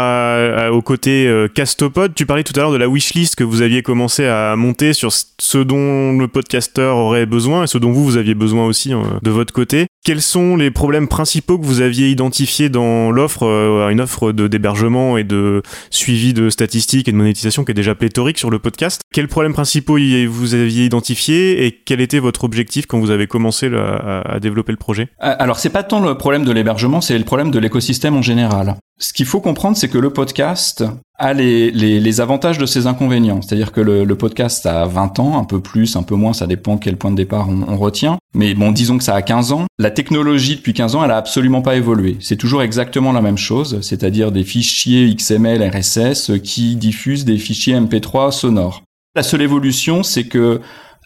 au 0.73 0.83
côté 0.83 1.27
euh, 1.29 1.47
Castopod, 1.47 2.15
tu 2.15 2.27
parlais 2.27 2.43
tout 2.43 2.53
à 2.57 2.61
l'heure 2.61 2.73
de 2.73 2.77
la 2.77 2.89
wishlist 2.89 3.37
que 3.37 3.45
vous 3.45 3.63
aviez 3.63 3.83
commencé 3.83 4.27
à 4.27 4.57
monter 4.57 4.93
sur 4.93 5.13
ce 5.13 5.59
dont 5.59 6.19
le 6.19 6.27
podcasteur 6.27 6.97
aurait 6.97 7.27
besoin 7.27 7.65
et 7.65 7.67
ce 7.67 7.79
dont 7.79 7.93
vous, 7.93 8.05
vous 8.05 8.17
aviez 8.17 8.35
besoin 8.35 8.67
aussi 8.67 8.93
euh, 8.93 9.03
de 9.23 9.31
votre 9.31 9.53
côté. 9.53 9.87
Quels 10.05 10.23
sont 10.23 10.57
les 10.57 10.73
problèmes 10.73 11.07
principaux 11.07 11.59
que 11.59 11.65
vous 11.65 11.81
aviez 11.81 12.11
identifiés 12.11 12.69
dans 12.69 13.13
l'offre, 13.13 13.47
euh, 13.47 13.89
une 13.91 14.01
offre 14.01 14.33
d'hébergement 14.33 15.17
et 15.17 15.25
de 15.25 15.63
suivi 15.91 16.35
de 16.35 16.51
statistiques 16.51 17.07
et 17.07 17.13
de 17.13 17.17
monétisation 17.17 17.65
qui 17.65 17.71
est 17.71 17.75
déjà 17.75 17.95
pléthorique 17.95 18.39
sur 18.39 18.51
le 18.51 18.59
podcast? 18.59 19.03
Quels 19.13 19.29
problèmes 19.29 19.53
principaux 19.53 19.99
vous 20.29 20.55
aviez 20.55 20.85
identifiés 20.85 21.65
et 21.65 21.71
quel 21.71 22.01
était 22.01 22.19
votre 22.19 22.43
objectif 22.43 22.87
quand 22.87 22.99
vous 22.99 23.11
avez 23.11 23.29
commencé 23.29 23.71
à, 23.73 24.21
à 24.23 24.41
développer 24.41 24.73
le 24.73 24.79
projet? 24.79 25.09
Alors 25.21 25.61
c'est 25.61 25.71
pas 25.71 25.85
tant 25.85 26.01
le 26.01 26.17
problème 26.17 26.45
de 26.45 26.51
l'hébergement, 26.51 27.01
c'est 27.01 27.17
le 27.17 27.25
problème 27.25 27.53
de 27.53 27.61
l'écosystème 27.61 28.17
en 28.17 28.23
général. 28.23 28.77
Ce 29.12 29.14
qu'il 29.14 29.26
faut 29.26 29.43
comprendre, 29.43 29.76
c'est 29.76 29.91
que 29.91 29.99
le 29.99 30.11
podcast 30.11 30.82
a 31.19 31.35
les, 31.35 31.70
les, 31.70 32.20
avantages 32.23 32.56
de 32.56 32.64
ses 32.64 32.87
inconvénients. 32.87 33.43
C'est-à-dire 33.43 33.70
que 33.70 33.82
le, 33.82 34.17
podcast 34.17 34.64
a 34.64 34.87
20 34.87 35.20
ans, 35.20 35.38
un 35.38 35.44
peu 35.44 35.61
plus, 35.61 35.97
un 35.97 36.03
peu 36.03 36.14
moins, 36.14 36.32
ça 36.32 36.47
dépend 36.47 36.79
quel 36.79 36.97
point 36.97 37.11
de 37.11 37.17
départ 37.17 37.47
on, 37.50 37.61
on, 37.69 37.76
retient. 37.76 38.17
Mais 38.35 38.55
bon, 38.55 38.73
disons 38.73 38.97
que 38.97 39.05
ça 39.05 39.14
a 39.14 39.20
15 39.20 39.53
ans. 39.53 39.67
La 39.79 39.91
technologie 39.91 40.56
depuis 40.56 40.73
15 40.73 40.94
ans, 40.94 41.05
elle 41.05 41.11
a 41.11 41.19
absolument 41.19 41.61
pas 41.61 41.76
évolué. 41.76 42.17
C'est 42.20 42.38
toujours 42.38 42.62
exactement 42.62 43.12
la 43.12 43.20
même 43.20 43.37
chose, 43.37 43.82
c'est-à-dire 43.82 44.32
des 44.32 44.44
fichiers 44.44 45.15
XML, 45.15 45.62
RSS 45.62 46.41
qui 46.43 46.76
diffusent 46.76 47.26
des 47.26 47.37
fichiers 47.37 47.79
MP3 47.79 48.31
sonores. 48.31 48.82
La 49.15 49.23
seule 49.23 49.43
évolution, 49.43 50.03
c'est 50.03 50.25
que 50.25 50.62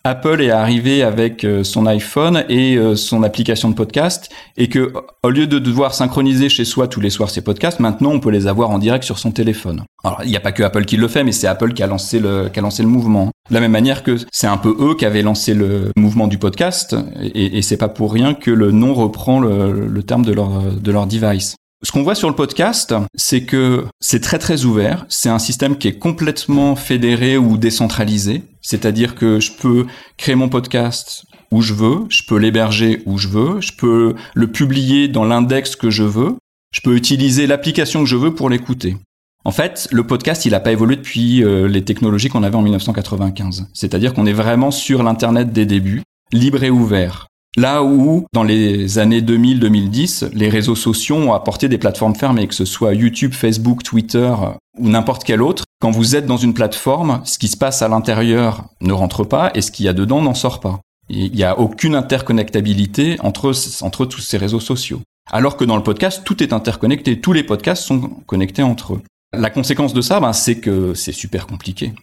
Apple 0.06 0.40
est 0.40 0.50
arrivé 0.50 1.02
avec 1.02 1.44
euh, 1.44 1.64
son 1.64 1.84
iPhone 1.86 2.44
et 2.48 2.76
euh, 2.76 2.94
son 2.94 3.24
application 3.24 3.68
de 3.68 3.74
podcast 3.74 4.30
et 4.56 4.68
que 4.68 4.92
au 5.24 5.30
lieu 5.30 5.48
de 5.48 5.58
devoir 5.58 5.94
synchroniser 5.94 6.48
chez 6.48 6.64
soi 6.64 6.86
tous 6.86 7.00
les 7.00 7.10
soirs 7.10 7.28
ses 7.28 7.42
podcasts, 7.42 7.80
maintenant 7.80 8.12
on 8.12 8.20
peut 8.20 8.30
les 8.30 8.46
avoir 8.46 8.70
en 8.70 8.78
direct 8.78 9.04
sur 9.04 9.18
son 9.18 9.32
téléphone. 9.32 9.82
Alors 10.04 10.20
il 10.22 10.30
n'y 10.30 10.36
a 10.36 10.40
pas 10.40 10.52
que 10.52 10.62
Apple 10.62 10.84
qui 10.84 10.96
le 10.96 11.08
fait, 11.08 11.24
mais 11.24 11.32
c'est 11.32 11.48
Apple 11.48 11.72
qui 11.72 11.82
a 11.82 11.88
lancé 11.88 12.20
le 12.20 12.48
qui 12.48 12.58
a 12.60 12.62
lancé 12.62 12.84
le 12.84 12.88
mouvement. 12.88 13.30
De 13.50 13.54
la 13.54 13.60
même 13.60 13.72
manière 13.72 14.04
que 14.04 14.16
c'est 14.30 14.46
un 14.46 14.56
peu 14.58 14.76
eux 14.78 14.94
qui 14.94 15.04
avaient 15.04 15.22
lancé 15.22 15.54
le 15.54 15.90
mouvement 15.96 16.28
du 16.28 16.38
podcast 16.38 16.94
et, 17.34 17.60
c'est 17.62 17.76
pas 17.76 17.88
pour 17.88 18.12
rien 18.12 18.34
que 18.34 18.52
le 18.52 18.70
nom 18.70 18.94
reprend 18.94 19.40
le, 19.40 19.88
le 19.88 20.02
terme 20.04 20.24
de 20.24 20.32
leur 20.32 20.62
de 20.72 20.92
leur 20.92 21.06
device. 21.06 21.56
Ce 21.82 21.92
qu'on 21.92 22.02
voit 22.02 22.14
sur 22.14 22.28
le 22.30 22.34
podcast, 22.34 22.94
c'est 23.14 23.44
que 23.44 23.84
c'est 24.00 24.20
très 24.20 24.38
très 24.38 24.64
ouvert. 24.64 25.04
C'est 25.08 25.28
un 25.28 25.38
système 25.38 25.76
qui 25.76 25.88
est 25.88 25.98
complètement 25.98 26.74
fédéré 26.74 27.36
ou 27.36 27.58
décentralisé. 27.58 28.44
C'est-à-dire 28.62 29.14
que 29.14 29.40
je 29.40 29.52
peux 29.52 29.86
créer 30.16 30.34
mon 30.34 30.48
podcast 30.48 31.24
où 31.50 31.60
je 31.60 31.74
veux, 31.74 32.06
je 32.08 32.22
peux 32.26 32.38
l'héberger 32.38 33.02
où 33.04 33.18
je 33.18 33.28
veux, 33.28 33.60
je 33.60 33.72
peux 33.72 34.14
le 34.34 34.50
publier 34.50 35.08
dans 35.08 35.24
l'index 35.24 35.76
que 35.76 35.90
je 35.90 36.02
veux, 36.02 36.36
je 36.72 36.80
peux 36.80 36.96
utiliser 36.96 37.46
l'application 37.46 38.00
que 38.00 38.08
je 38.08 38.16
veux 38.16 38.34
pour 38.34 38.48
l'écouter. 38.48 38.96
En 39.44 39.52
fait, 39.52 39.86
le 39.92 40.04
podcast, 40.04 40.44
il 40.44 40.50
n'a 40.50 40.60
pas 40.60 40.72
évolué 40.72 40.96
depuis 40.96 41.44
euh, 41.44 41.68
les 41.68 41.84
technologies 41.84 42.28
qu'on 42.28 42.42
avait 42.42 42.56
en 42.56 42.62
1995. 42.62 43.68
C'est-à-dire 43.74 44.12
qu'on 44.12 44.26
est 44.26 44.32
vraiment 44.32 44.72
sur 44.72 45.04
l'Internet 45.04 45.52
des 45.52 45.66
débuts, 45.66 46.02
libre 46.32 46.64
et 46.64 46.70
ouvert. 46.70 47.28
Là 47.56 47.82
où, 47.82 48.26
dans 48.34 48.42
les 48.42 48.98
années 48.98 49.22
2000-2010, 49.22 50.30
les 50.34 50.50
réseaux 50.50 50.74
sociaux 50.74 51.16
ont 51.16 51.32
apporté 51.32 51.68
des 51.68 51.78
plateformes 51.78 52.14
fermées, 52.14 52.46
que 52.46 52.54
ce 52.54 52.66
soit 52.66 52.92
YouTube, 52.92 53.32
Facebook, 53.32 53.82
Twitter 53.82 54.32
ou 54.78 54.88
n'importe 54.90 55.24
quel 55.24 55.40
autre. 55.40 55.64
Quand 55.80 55.90
vous 55.90 56.16
êtes 56.16 56.26
dans 56.26 56.36
une 56.36 56.52
plateforme, 56.52 57.22
ce 57.24 57.38
qui 57.38 57.48
se 57.48 57.56
passe 57.56 57.80
à 57.80 57.88
l'intérieur 57.88 58.64
ne 58.82 58.92
rentre 58.92 59.24
pas 59.24 59.50
et 59.54 59.62
ce 59.62 59.70
qu'il 59.70 59.86
y 59.86 59.88
a 59.88 59.94
dedans 59.94 60.20
n'en 60.20 60.34
sort 60.34 60.60
pas. 60.60 60.80
Il 61.08 61.32
n'y 61.32 61.44
a 61.44 61.58
aucune 61.58 61.94
interconnectabilité 61.94 63.16
entre, 63.20 63.52
entre 63.82 64.04
tous 64.04 64.20
ces 64.20 64.36
réseaux 64.36 64.60
sociaux. 64.60 65.00
Alors 65.30 65.56
que 65.56 65.64
dans 65.64 65.76
le 65.76 65.82
podcast, 65.82 66.22
tout 66.24 66.42
est 66.42 66.52
interconnecté. 66.52 67.20
Tous 67.20 67.32
les 67.32 67.42
podcasts 67.42 67.84
sont 67.84 68.00
connectés 68.26 68.62
entre 68.62 68.94
eux. 68.94 69.02
La 69.32 69.50
conséquence 69.50 69.94
de 69.94 70.00
ça, 70.02 70.20
ben, 70.20 70.32
c'est 70.32 70.60
que 70.60 70.94
c'est 70.94 71.12
super 71.12 71.46
compliqué. 71.46 71.94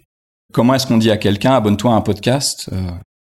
Comment 0.52 0.74
est-ce 0.74 0.88
qu'on 0.88 0.98
dit 0.98 1.12
à 1.12 1.18
quelqu'un 1.18 1.54
abonne-toi 1.54 1.92
à 1.92 1.96
un 1.96 2.02
podcast 2.02 2.70
euh, 2.72 2.92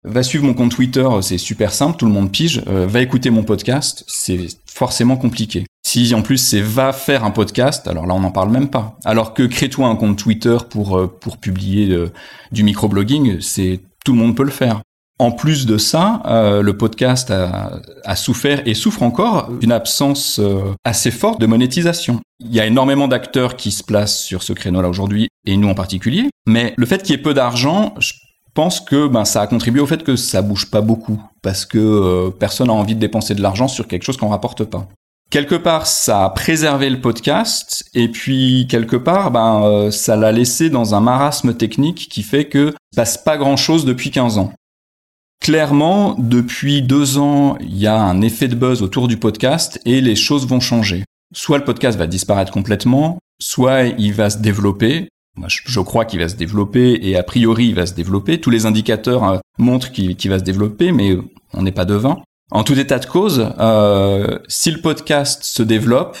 Va 0.06 0.22
suivre 0.22 0.44
mon 0.44 0.52
compte 0.52 0.70
Twitter, 0.70 1.08
c'est 1.22 1.38
super 1.38 1.72
simple, 1.72 1.96
tout 1.96 2.04
le 2.04 2.12
monde 2.12 2.30
pige. 2.30 2.62
Euh, 2.68 2.86
va 2.86 3.00
écouter 3.00 3.30
mon 3.30 3.42
podcast, 3.42 4.04
c'est 4.06 4.48
forcément 4.66 5.16
compliqué. 5.16 5.64
Si 5.82 6.14
en 6.14 6.20
plus 6.20 6.36
c'est 6.36 6.60
va 6.60 6.92
faire 6.92 7.24
un 7.24 7.30
podcast, 7.30 7.88
alors 7.88 8.06
là 8.06 8.12
on 8.12 8.20
n'en 8.20 8.30
parle 8.30 8.50
même 8.50 8.68
pas. 8.68 8.98
Alors 9.06 9.32
que 9.32 9.42
crée-toi 9.44 9.88
un 9.88 9.96
compte 9.96 10.18
Twitter 10.18 10.58
pour 10.68 10.98
euh, 10.98 11.06
pour 11.06 11.38
publier 11.38 11.90
euh, 11.90 12.12
du 12.52 12.64
microblogging, 12.64 13.40
c'est 13.40 13.80
tout 14.04 14.12
le 14.12 14.18
monde 14.18 14.36
peut 14.36 14.44
le 14.44 14.50
faire. 14.50 14.82
En 15.18 15.30
plus 15.30 15.64
de 15.64 15.78
ça, 15.78 16.22
le 16.60 16.76
podcast 16.76 17.30
a, 17.30 18.16
souffert 18.16 18.60
et 18.66 18.74
souffre 18.74 19.04
encore 19.04 19.48
d'une 19.48 19.70
absence 19.70 20.40
assez 20.82 21.12
forte 21.12 21.40
de 21.40 21.46
monétisation. 21.46 22.20
Il 22.40 22.52
y 22.52 22.58
a 22.58 22.66
énormément 22.66 23.06
d'acteurs 23.06 23.54
qui 23.54 23.70
se 23.70 23.84
placent 23.84 24.20
sur 24.20 24.42
ce 24.42 24.52
créneau-là 24.52 24.88
aujourd'hui, 24.88 25.28
et 25.46 25.56
nous 25.56 25.68
en 25.68 25.74
particulier. 25.74 26.30
Mais 26.48 26.74
le 26.76 26.84
fait 26.84 27.04
qu'il 27.04 27.12
y 27.12 27.14
ait 27.14 27.22
peu 27.22 27.32
d'argent, 27.32 27.94
pense 28.54 28.80
que 28.80 29.08
ben, 29.08 29.24
ça 29.24 29.42
a 29.42 29.46
contribué 29.46 29.80
au 29.80 29.86
fait 29.86 30.02
que 30.02 30.16
ça 30.16 30.42
bouge 30.42 30.70
pas 30.70 30.80
beaucoup, 30.80 31.20
parce 31.42 31.66
que 31.66 31.78
euh, 31.78 32.30
personne 32.30 32.68
n'a 32.68 32.72
envie 32.72 32.94
de 32.94 33.00
dépenser 33.00 33.34
de 33.34 33.42
l'argent 33.42 33.68
sur 33.68 33.86
quelque 33.86 34.04
chose 34.04 34.16
qu'on 34.16 34.28
rapporte 34.28 34.64
pas. 34.64 34.88
Quelque 35.30 35.56
part, 35.56 35.86
ça 35.86 36.24
a 36.24 36.30
préservé 36.30 36.88
le 36.90 37.00
podcast, 37.00 37.84
et 37.94 38.08
puis 38.08 38.66
quelque 38.68 38.96
part, 38.96 39.30
ben, 39.30 39.90
ça 39.90 40.16
l'a 40.16 40.32
laissé 40.32 40.70
dans 40.70 40.94
un 40.94 41.00
marasme 41.00 41.54
technique 41.54 42.08
qui 42.08 42.22
fait 42.22 42.44
que 42.44 42.72
passe 42.94 43.18
pas 43.18 43.36
grand-chose 43.36 43.84
depuis 43.84 44.10
15 44.10 44.38
ans. 44.38 44.52
Clairement, 45.40 46.14
depuis 46.18 46.80
deux 46.80 47.18
ans, 47.18 47.58
il 47.60 47.76
y 47.76 47.86
a 47.86 48.00
un 48.00 48.22
effet 48.22 48.48
de 48.48 48.54
buzz 48.54 48.80
autour 48.80 49.08
du 49.08 49.18
podcast 49.18 49.78
et 49.84 50.00
les 50.00 50.16
choses 50.16 50.46
vont 50.46 50.60
changer. 50.60 51.04
Soit 51.34 51.58
le 51.58 51.64
podcast 51.64 51.98
va 51.98 52.06
disparaître 52.06 52.52
complètement, 52.52 53.18
soit 53.38 53.84
il 53.84 54.14
va 54.14 54.30
se 54.30 54.38
développer. 54.38 55.08
Je 55.46 55.80
crois 55.80 56.04
qu'il 56.04 56.20
va 56.20 56.28
se 56.28 56.36
développer 56.36 56.98
et 57.02 57.16
a 57.16 57.22
priori 57.22 57.66
il 57.68 57.74
va 57.74 57.86
se 57.86 57.94
développer. 57.94 58.40
Tous 58.40 58.50
les 58.50 58.66
indicateurs 58.66 59.24
euh, 59.24 59.38
montrent 59.58 59.90
qu'il 59.90 60.30
va 60.30 60.38
se 60.38 60.44
développer, 60.44 60.92
mais 60.92 61.16
on 61.52 61.62
n'est 61.62 61.72
pas 61.72 61.84
devin. 61.84 62.18
En 62.50 62.62
tout 62.62 62.78
état 62.78 62.98
de 62.98 63.06
cause, 63.06 63.52
euh, 63.58 64.38
si 64.48 64.70
le 64.70 64.80
podcast 64.80 65.42
se 65.44 65.62
développe, 65.62 66.16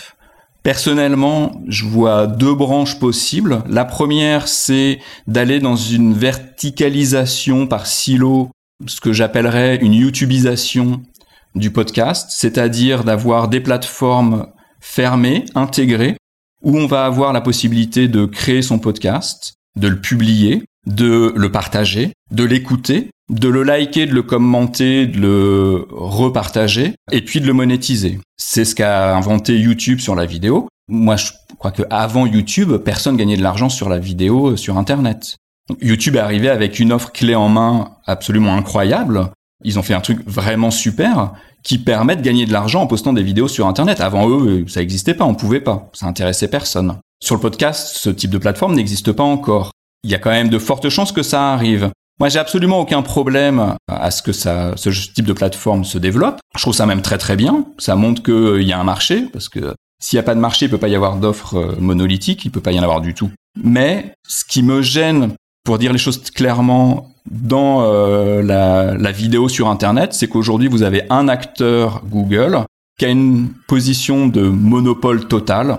Personnellement, 0.64 1.60
je 1.68 1.84
vois 1.84 2.26
deux 2.26 2.54
branches 2.54 2.98
possibles. 2.98 3.62
La 3.68 3.84
première, 3.84 4.48
c'est 4.48 4.98
d'aller 5.26 5.60
dans 5.60 5.76
une 5.76 6.14
verticalisation 6.14 7.66
par 7.66 7.86
silo 7.86 8.48
ce 8.86 8.98
que 8.98 9.12
j'appellerais 9.12 9.76
une 9.76 9.92
YouTubisation 9.92 11.02
du 11.54 11.70
podcast, 11.70 12.30
c'est-à-dire 12.30 13.04
d'avoir 13.04 13.48
des 13.48 13.60
plateformes 13.60 14.46
fermées, 14.80 15.44
intégrées, 15.54 16.16
où 16.64 16.76
on 16.76 16.86
va 16.86 17.04
avoir 17.04 17.32
la 17.32 17.40
possibilité 17.40 18.08
de 18.08 18.24
créer 18.24 18.62
son 18.62 18.78
podcast, 18.78 19.54
de 19.78 19.88
le 19.88 20.00
publier, 20.00 20.64
de 20.86 21.32
le 21.36 21.52
partager, 21.52 22.12
de 22.30 22.44
l'écouter, 22.44 23.10
de 23.30 23.48
le 23.48 23.62
liker, 23.62 24.06
de 24.06 24.14
le 24.14 24.22
commenter, 24.22 25.06
de 25.06 25.20
le 25.20 25.86
repartager, 25.90 26.94
et 27.12 27.22
puis 27.22 27.40
de 27.40 27.46
le 27.46 27.52
monétiser. 27.52 28.18
C'est 28.36 28.64
ce 28.64 28.74
qu'a 28.74 29.16
inventé 29.16 29.58
YouTube 29.58 30.00
sur 30.00 30.14
la 30.14 30.26
vidéo. 30.26 30.68
Moi, 30.88 31.16
je 31.16 31.30
crois 31.58 31.70
qu'avant 31.70 32.26
YouTube, 32.26 32.76
personne 32.78 33.16
gagnait 33.16 33.36
de 33.36 33.42
l'argent 33.42 33.68
sur 33.68 33.88
la 33.88 33.98
vidéo 33.98 34.56
sur 34.56 34.76
Internet. 34.76 35.36
YouTube 35.80 36.16
est 36.16 36.20
arrivé 36.20 36.50
avec 36.50 36.78
une 36.78 36.92
offre 36.92 37.12
clé 37.12 37.34
en 37.34 37.48
main 37.48 37.92
absolument 38.06 38.54
incroyable. 38.54 39.30
Ils 39.64 39.78
ont 39.78 39.82
fait 39.82 39.94
un 39.94 40.00
truc 40.00 40.20
vraiment 40.26 40.70
super 40.70 41.32
qui 41.64 41.78
permet 41.78 42.14
de 42.14 42.22
gagner 42.22 42.46
de 42.46 42.52
l'argent 42.52 42.82
en 42.82 42.86
postant 42.86 43.12
des 43.12 43.22
vidéos 43.22 43.48
sur 43.48 43.66
Internet. 43.66 44.00
Avant 44.00 44.28
eux, 44.28 44.64
ça 44.68 44.80
n'existait 44.80 45.14
pas, 45.14 45.24
on 45.24 45.34
pouvait 45.34 45.60
pas, 45.60 45.90
ça 45.92 46.06
intéressait 46.06 46.48
personne. 46.48 46.98
Sur 47.22 47.34
le 47.34 47.40
podcast, 47.40 47.96
ce 47.96 48.10
type 48.10 48.30
de 48.30 48.38
plateforme 48.38 48.74
n'existe 48.74 49.12
pas 49.12 49.22
encore. 49.22 49.70
Il 50.04 50.10
y 50.10 50.14
a 50.14 50.18
quand 50.18 50.30
même 50.30 50.50
de 50.50 50.58
fortes 50.58 50.90
chances 50.90 51.10
que 51.10 51.22
ça 51.22 51.52
arrive. 51.54 51.90
Moi, 52.20 52.28
j'ai 52.28 52.38
absolument 52.38 52.78
aucun 52.78 53.02
problème 53.02 53.74
à 53.88 54.10
ce 54.10 54.22
que 54.22 54.32
ça, 54.32 54.74
ce 54.76 54.90
type 54.90 55.24
de 55.24 55.32
plateforme 55.32 55.84
se 55.84 55.98
développe. 55.98 56.38
Je 56.54 56.62
trouve 56.62 56.74
ça 56.74 56.86
même 56.86 57.02
très 57.02 57.18
très 57.18 57.34
bien. 57.34 57.64
Ça 57.78 57.96
montre 57.96 58.22
qu'il 58.22 58.62
y 58.62 58.72
a 58.72 58.78
un 58.78 58.84
marché, 58.84 59.22
parce 59.32 59.48
que 59.48 59.74
s'il 60.00 60.18
n'y 60.18 60.20
a 60.20 60.22
pas 60.24 60.34
de 60.34 60.40
marché, 60.40 60.66
il 60.66 60.70
peut 60.70 60.78
pas 60.78 60.88
y 60.88 60.94
avoir 60.94 61.16
d'offres 61.16 61.56
euh, 61.56 61.76
monolithiques, 61.80 62.44
il 62.44 62.50
peut 62.50 62.60
pas 62.60 62.72
y 62.72 62.78
en 62.78 62.82
avoir 62.82 63.00
du 63.00 63.14
tout. 63.14 63.30
Mais 63.56 64.14
ce 64.28 64.44
qui 64.44 64.62
me 64.62 64.82
gêne 64.82 65.32
pour 65.64 65.78
dire 65.78 65.92
les 65.92 65.98
choses 65.98 66.20
clairement, 66.30 67.10
dans 67.30 67.82
euh, 67.82 68.42
la, 68.42 68.94
la, 68.94 69.12
vidéo 69.12 69.48
sur 69.48 69.68
Internet, 69.68 70.12
c'est 70.12 70.28
qu'aujourd'hui, 70.28 70.68
vous 70.68 70.82
avez 70.82 71.02
un 71.10 71.26
acteur 71.26 72.02
Google 72.04 72.64
qui 72.98 73.06
a 73.06 73.08
une 73.08 73.48
position 73.66 74.26
de 74.26 74.42
monopole 74.42 75.26
total. 75.26 75.78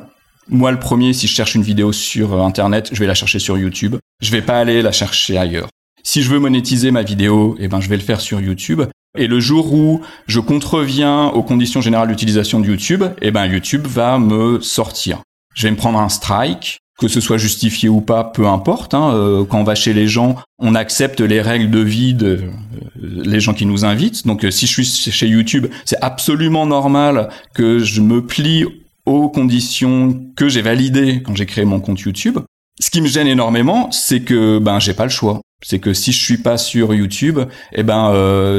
Moi, 0.50 0.72
le 0.72 0.80
premier, 0.80 1.13
si 1.13 1.27
je 1.27 1.34
cherche 1.34 1.56
une 1.56 1.63
vidéo 1.63 1.92
sur 1.92 2.42
Internet, 2.42 2.89
je 2.92 3.00
vais 3.00 3.08
la 3.08 3.13
chercher 3.13 3.39
sur 3.39 3.58
YouTube. 3.58 3.96
Je 4.22 4.32
vais 4.32 4.42
pas 4.42 4.60
aller 4.60 4.82
la 4.82 4.92
chercher 4.92 5.38
ailleurs. 5.38 5.70
Si 6.04 6.22
je 6.22 6.30
veux 6.30 6.39
monétiser 6.39 6.92
ma 6.92 7.01
vidéo, 7.01 7.56
eh 7.60 7.68
ben, 7.68 7.80
je 7.80 7.89
vais 7.89 7.98
le 7.98 8.04
faire 8.04 8.22
sur 8.22 8.39
YouTube. 8.42 8.84
Et 9.18 9.27
le 9.27 9.39
jour 9.39 9.74
où 9.74 10.01
je 10.27 10.39
contreviens 10.39 11.27
aux 11.27 11.42
conditions 11.42 11.82
générales 11.82 12.10
d'utilisation 12.10 12.60
de 12.60 12.68
YouTube, 12.68 13.04
eh 13.22 13.32
ben, 13.32 13.46
YouTube 13.46 13.88
va 13.88 14.20
me 14.20 14.60
sortir. 14.62 15.22
Je 15.56 15.63
vais 15.63 15.72
me 15.72 15.77
prendre 15.77 16.00
un 16.00 16.10
strike, 16.10 16.80
que 17.00 17.08
ce 17.08 17.20
soit 17.20 17.38
justifié 17.38 17.90
ou 17.90 18.02
pas, 18.02 18.24
peu 18.24 18.48
importe. 18.48 18.94
Hein, 18.94 19.14
euh, 19.14 19.46
quand 19.46 19.60
on 19.60 19.64
va 19.64 19.75
chez 19.75 19.94
les 19.94 20.08
gens, 20.08 20.36
on 20.60 20.75
accepte 20.75 21.20
les 21.20 21.42
règles 21.42 21.70
de 21.70 21.80
vie 21.80 22.14
de 22.14 22.28
euh, 22.28 23.24
les 23.25 23.40
gens 23.40 23.54
qui 23.54 23.66
nous 23.66 23.84
invitent. 23.84 24.25
Donc, 24.25 24.46
euh, 24.46 24.52
si 24.52 24.66
je 24.66 24.72
suis 24.72 24.86
chez 24.86 25.28
YouTube, 25.28 25.68
c'est 25.84 26.02
absolument 26.02 26.66
normal 26.66 27.30
que 27.54 27.80
je 27.80 28.02
me 28.02 28.25
plie 28.25 28.66
aux 29.06 29.30
conditions 29.30 30.20
que 30.36 30.48
j'ai 30.48 30.62
validées 30.62 31.22
quand 31.22 31.36
j'ai 31.36 31.46
créé 31.46 31.66
mon 31.66 31.80
compte 31.80 32.00
YouTube. 32.00 32.40
Ce 32.80 32.90
qui 32.90 33.02
me 33.02 33.08
gêne 33.08 33.28
énormément, 33.28 33.92
c'est 33.92 34.22
que 34.22 34.60
ben 34.60 34.80
j'ai 34.80 34.94
pas 34.94 35.06
le 35.06 35.10
choix. 35.10 35.42
C'est 35.64 35.80
que 35.80 35.94
si 35.94 36.12
je 36.12 36.22
suis 36.22 36.38
pas 36.38 36.58
sur 36.58 36.94
YouTube, 36.94 37.40
eh 37.72 37.84
ben 37.84 38.12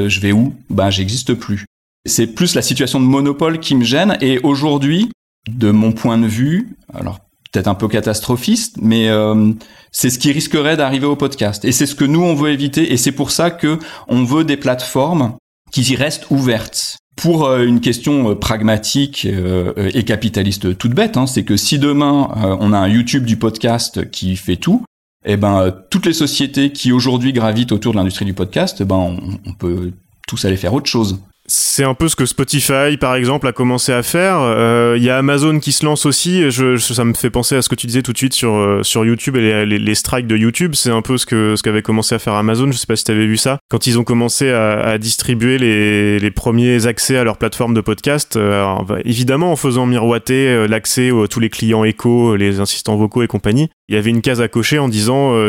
je 0.08 0.20
vais 0.20 0.32
où? 0.32 0.54
Ben 0.70 0.88
j'existe 0.88 1.34
plus. 1.34 1.66
C'est 2.06 2.28
plus 2.28 2.54
la 2.54 2.62
situation 2.62 3.00
de 3.00 3.04
monopole 3.04 3.58
qui 3.58 3.74
me 3.74 3.84
gêne. 3.84 4.16
Et 4.22 4.38
aujourd'hui, 4.38 5.10
de 5.48 5.70
mon 5.70 5.92
point 5.92 6.16
de 6.16 6.26
vue, 6.26 6.76
alors 6.94 7.18
peut-être 7.56 7.68
un 7.68 7.74
peu 7.74 7.88
catastrophiste, 7.88 8.76
mais 8.82 9.08
euh, 9.08 9.52
c'est 9.90 10.10
ce 10.10 10.18
qui 10.18 10.30
risquerait 10.30 10.76
d'arriver 10.76 11.06
au 11.06 11.16
podcast. 11.16 11.64
Et 11.64 11.72
c'est 11.72 11.86
ce 11.86 11.94
que 11.94 12.04
nous 12.04 12.22
on 12.22 12.34
veut 12.34 12.50
éviter. 12.50 12.92
Et 12.92 12.98
c'est 12.98 13.12
pour 13.12 13.30
ça 13.30 13.50
que 13.50 13.78
on 14.08 14.24
veut 14.24 14.44
des 14.44 14.58
plateformes 14.58 15.36
qui 15.72 15.80
y 15.80 15.96
restent 15.96 16.26
ouvertes. 16.30 16.98
Pour 17.16 17.46
euh, 17.46 17.64
une 17.64 17.80
question 17.80 18.30
euh, 18.30 18.34
pragmatique 18.34 19.26
et 19.26 20.04
capitaliste 20.04 20.76
toute 20.76 20.92
bête, 20.92 21.16
hein, 21.16 21.26
c'est 21.26 21.44
que 21.44 21.56
si 21.56 21.78
demain 21.78 22.28
on 22.60 22.74
a 22.74 22.78
un 22.78 22.88
YouTube 22.88 23.24
du 23.24 23.38
podcast 23.38 24.10
qui 24.10 24.36
fait 24.36 24.56
tout, 24.56 24.84
eh 25.24 25.38
ben 25.38 25.74
toutes 25.90 26.04
les 26.04 26.12
sociétés 26.12 26.72
qui 26.72 26.92
aujourd'hui 26.92 27.32
gravitent 27.32 27.72
autour 27.72 27.92
de 27.92 27.96
l'industrie 27.96 28.26
du 28.26 28.34
podcast, 28.34 28.82
eh 28.82 28.84
ben 28.84 28.96
on, 28.96 29.18
on 29.46 29.52
peut 29.54 29.92
tous 30.28 30.44
aller 30.44 30.58
faire 30.58 30.74
autre 30.74 30.90
chose. 30.90 31.20
C'est 31.48 31.84
un 31.84 31.94
peu 31.94 32.08
ce 32.08 32.16
que 32.16 32.26
Spotify, 32.26 32.96
par 32.98 33.14
exemple, 33.14 33.46
a 33.46 33.52
commencé 33.52 33.92
à 33.92 34.02
faire. 34.02 34.38
Il 34.38 34.58
euh, 34.58 34.98
y 34.98 35.10
a 35.10 35.18
Amazon 35.18 35.60
qui 35.60 35.72
se 35.72 35.84
lance 35.84 36.06
aussi. 36.06 36.42
Ça 36.50 37.04
me 37.04 37.14
fait 37.14 37.30
penser 37.30 37.54
à 37.54 37.62
ce 37.62 37.68
que 37.68 37.74
tu 37.74 37.86
disais 37.86 38.02
tout 38.02 38.12
de 38.12 38.18
suite 38.18 38.34
sur, 38.34 38.54
euh, 38.54 38.82
sur 38.82 39.04
YouTube 39.04 39.36
et 39.36 39.64
les, 39.64 39.94
strikes 39.94 40.26
de 40.26 40.36
YouTube. 40.36 40.74
C'est 40.74 40.90
un 40.90 41.02
peu 41.02 41.18
ce 41.18 41.26
que 41.26 41.54
ce 41.56 41.62
qu'avait 41.62 41.82
commencé 41.82 42.14
à 42.14 42.18
faire 42.18 42.34
Amazon. 42.34 42.70
Je 42.72 42.76
sais 42.76 42.86
pas 42.86 42.96
si 42.96 43.04
tu 43.04 43.12
avais 43.12 43.26
vu 43.26 43.36
ça. 43.36 43.58
Quand 43.68 43.86
ils 43.86 43.98
ont 43.98 44.04
commencé 44.04 44.50
à, 44.50 44.98
distribuer 44.98 45.58
les, 45.58 46.18
les, 46.18 46.30
premiers 46.30 46.86
accès 46.86 47.16
à 47.16 47.24
leur 47.24 47.36
plateforme 47.36 47.74
de 47.74 47.80
podcast, 47.80 48.36
euh, 48.36 48.64
bah, 48.86 48.98
évidemment 49.04 49.52
en 49.52 49.56
faisant 49.56 49.86
miroiter 49.86 50.66
l'accès 50.66 51.10
à 51.10 51.28
tous 51.28 51.40
les 51.40 51.50
clients 51.50 51.84
éco, 51.84 52.36
les 52.36 52.60
assistants 52.60 52.96
vocaux 52.96 53.22
et 53.22 53.26
compagnie. 53.26 53.68
Il 53.88 53.94
y 53.94 53.98
avait 53.98 54.10
une 54.10 54.20
case 54.20 54.40
à 54.40 54.48
cocher 54.48 54.80
en 54.80 54.88
disant, 54.88 55.48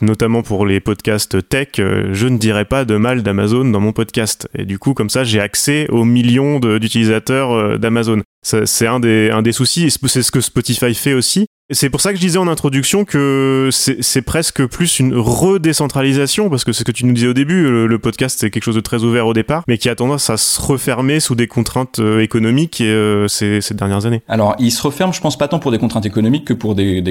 notamment 0.00 0.42
pour 0.42 0.66
les 0.66 0.80
podcasts 0.80 1.48
tech, 1.48 1.68
je 1.76 2.26
ne 2.26 2.36
dirais 2.36 2.64
pas 2.64 2.84
de 2.84 2.96
mal 2.96 3.22
d'Amazon 3.22 3.64
dans 3.66 3.78
mon 3.78 3.92
podcast. 3.92 4.48
Et 4.56 4.64
du 4.64 4.80
coup, 4.80 4.94
comme 4.94 5.10
ça, 5.10 5.22
j'ai 5.22 5.38
accès 5.38 5.86
aux 5.90 6.04
millions 6.04 6.58
d'utilisateurs 6.58 7.52
euh, 7.52 7.78
d'Amazon. 7.78 8.22
C'est 8.42 8.86
un 8.86 8.98
des, 8.98 9.30
un 9.30 9.42
des 9.42 9.52
soucis, 9.52 9.90
c'est 9.90 10.22
ce 10.22 10.30
que 10.32 10.40
Spotify 10.40 10.92
fait 10.94 11.14
aussi. 11.14 11.46
C'est 11.70 11.90
pour 11.90 12.00
ça 12.00 12.12
que 12.12 12.16
je 12.16 12.22
disais 12.22 12.38
en 12.38 12.48
introduction 12.48 13.04
que 13.04 13.68
c'est 13.70 14.22
presque 14.22 14.64
plus 14.66 15.00
une 15.00 15.14
redécentralisation, 15.14 16.48
parce 16.48 16.64
que 16.64 16.72
c'est 16.72 16.80
ce 16.80 16.84
que 16.84 16.92
tu 16.92 17.04
nous 17.04 17.12
disais 17.12 17.26
au 17.26 17.34
début, 17.34 17.86
le, 17.86 17.98
podcast 17.98 18.38
c'est 18.40 18.50
quelque 18.50 18.62
chose 18.62 18.76
de 18.76 18.80
très 18.80 19.04
ouvert 19.04 19.26
au 19.26 19.34
départ, 19.34 19.64
mais 19.68 19.76
qui 19.76 19.90
a 19.90 19.94
tendance 19.94 20.30
à 20.30 20.38
se 20.38 20.60
refermer 20.62 21.20
sous 21.20 21.34
des 21.34 21.46
contraintes 21.46 21.98
euh, 21.98 22.20
économiques 22.20 22.80
euh, 22.80 23.28
ces, 23.28 23.60
dernières 23.72 24.06
années. 24.06 24.22
Alors, 24.28 24.56
il 24.58 24.70
se 24.70 24.80
referme, 24.82 25.12
je 25.12 25.20
pense 25.20 25.36
pas 25.36 25.46
tant 25.46 25.58
pour 25.58 25.70
des 25.70 25.78
contraintes 25.78 26.06
économiques 26.06 26.46
que 26.46 26.54
pour 26.54 26.74
des 26.74 27.02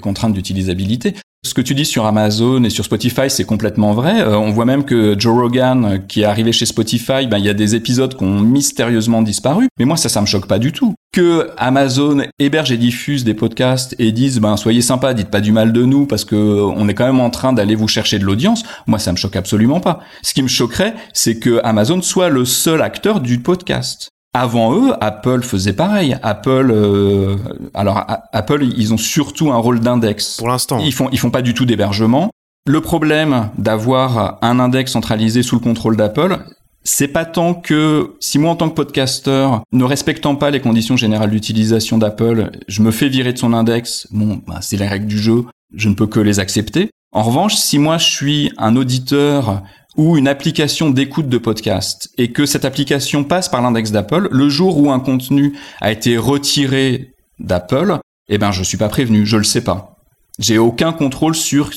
contraintes 0.00 0.32
d'utilisabilité. 0.32 1.14
Ce 1.44 1.54
que 1.54 1.60
tu 1.60 1.74
dis 1.74 1.84
sur 1.84 2.06
Amazon 2.06 2.62
et 2.62 2.70
sur 2.70 2.84
Spotify, 2.84 3.28
c'est 3.28 3.44
complètement 3.44 3.94
vrai. 3.94 4.22
Euh, 4.22 4.38
on 4.38 4.52
voit 4.52 4.64
même 4.64 4.84
que 4.84 5.16
Joe 5.18 5.36
Rogan, 5.36 5.84
euh, 5.84 5.98
qui 5.98 6.20
est 6.20 6.24
arrivé 6.24 6.52
chez 6.52 6.66
Spotify, 6.66 7.26
ben, 7.26 7.38
il 7.38 7.44
y 7.44 7.48
a 7.48 7.52
des 7.52 7.74
épisodes 7.74 8.16
qui 8.16 8.22
ont 8.22 8.40
mystérieusement 8.40 9.22
disparu. 9.22 9.66
Mais 9.76 9.84
moi, 9.84 9.96
ça, 9.96 10.08
ça 10.08 10.20
me 10.20 10.26
choque 10.26 10.46
pas 10.46 10.60
du 10.60 10.70
tout. 10.70 10.94
Que 11.12 11.50
Amazon 11.56 12.22
héberge 12.38 12.70
et 12.70 12.76
diffuse 12.76 13.24
des 13.24 13.34
podcasts 13.34 13.96
et 13.98 14.12
disent, 14.12 14.38
ben, 14.38 14.56
soyez 14.56 14.82
sympa, 14.82 15.14
dites 15.14 15.30
pas 15.30 15.40
du 15.40 15.50
mal 15.50 15.72
de 15.72 15.84
nous 15.84 16.06
parce 16.06 16.24
que 16.24 16.36
euh, 16.36 16.72
on 16.76 16.88
est 16.88 16.94
quand 16.94 17.06
même 17.06 17.20
en 17.20 17.30
train 17.30 17.52
d'aller 17.52 17.74
vous 17.74 17.88
chercher 17.88 18.20
de 18.20 18.24
l'audience. 18.24 18.62
Moi, 18.86 19.00
ça 19.00 19.10
me 19.10 19.16
choque 19.16 19.34
absolument 19.34 19.80
pas. 19.80 19.98
Ce 20.22 20.34
qui 20.34 20.44
me 20.44 20.48
choquerait, 20.48 20.94
c'est 21.12 21.40
que 21.40 21.60
Amazon 21.64 22.00
soit 22.02 22.28
le 22.28 22.44
seul 22.44 22.80
acteur 22.80 23.20
du 23.20 23.40
podcast. 23.40 24.10
Avant 24.34 24.74
eux, 24.74 24.92
Apple 25.00 25.42
faisait 25.42 25.74
pareil. 25.74 26.16
Apple, 26.22 26.70
euh, 26.72 27.36
alors 27.74 28.06
Apple, 28.32 28.64
ils 28.64 28.94
ont 28.94 28.98
surtout 28.98 29.52
un 29.52 29.58
rôle 29.58 29.80
d'index. 29.80 30.36
Pour 30.38 30.48
l'instant. 30.48 30.78
Ils 30.78 30.92
font, 30.92 31.08
ils 31.12 31.18
font 31.18 31.30
pas 31.30 31.42
du 31.42 31.52
tout 31.52 31.66
d'hébergement. 31.66 32.30
Le 32.66 32.80
problème 32.80 33.50
d'avoir 33.58 34.38
un 34.40 34.58
index 34.58 34.92
centralisé 34.92 35.42
sous 35.42 35.56
le 35.56 35.60
contrôle 35.60 35.96
d'Apple, 35.96 36.38
c'est 36.84 37.08
pas 37.08 37.24
tant 37.24 37.54
que 37.54 38.14
si 38.20 38.38
moi 38.38 38.52
en 38.52 38.56
tant 38.56 38.70
que 38.70 38.74
podcasteur, 38.74 39.62
ne 39.72 39.84
respectant 39.84 40.36
pas 40.36 40.50
les 40.50 40.60
conditions 40.60 40.96
générales 40.96 41.30
d'utilisation 41.30 41.98
d'Apple, 41.98 42.52
je 42.68 42.82
me 42.82 42.90
fais 42.90 43.08
virer 43.08 43.32
de 43.32 43.38
son 43.38 43.52
index, 43.52 44.06
bon, 44.12 44.40
bah, 44.46 44.58
c'est 44.62 44.76
la 44.76 44.88
règle 44.88 45.06
du 45.06 45.18
jeu, 45.18 45.44
je 45.74 45.88
ne 45.88 45.94
peux 45.94 46.06
que 46.06 46.20
les 46.20 46.40
accepter. 46.40 46.90
En 47.12 47.22
revanche, 47.22 47.56
si 47.56 47.78
moi 47.78 47.98
je 47.98 48.08
suis 48.08 48.52
un 48.56 48.74
auditeur 48.76 49.62
ou 49.96 50.16
une 50.16 50.28
application 50.28 50.90
d'écoute 50.90 51.28
de 51.28 51.38
podcast 51.38 52.08
et 52.18 52.32
que 52.32 52.46
cette 52.46 52.64
application 52.64 53.24
passe 53.24 53.48
par 53.48 53.62
l'index 53.62 53.90
d'Apple, 53.90 54.28
le 54.30 54.48
jour 54.48 54.78
où 54.78 54.90
un 54.90 55.00
contenu 55.00 55.58
a 55.80 55.92
été 55.92 56.16
retiré 56.16 57.14
d'Apple, 57.38 57.98
eh 58.28 58.38
ben 58.38 58.52
je 58.52 58.62
suis 58.62 58.78
pas 58.78 58.88
prévenu, 58.88 59.26
je 59.26 59.36
le 59.36 59.44
sais 59.44 59.64
pas. 59.64 59.96
J'ai 60.38 60.58
aucun 60.58 60.92
contrôle 60.92 61.34
sur 61.34 61.70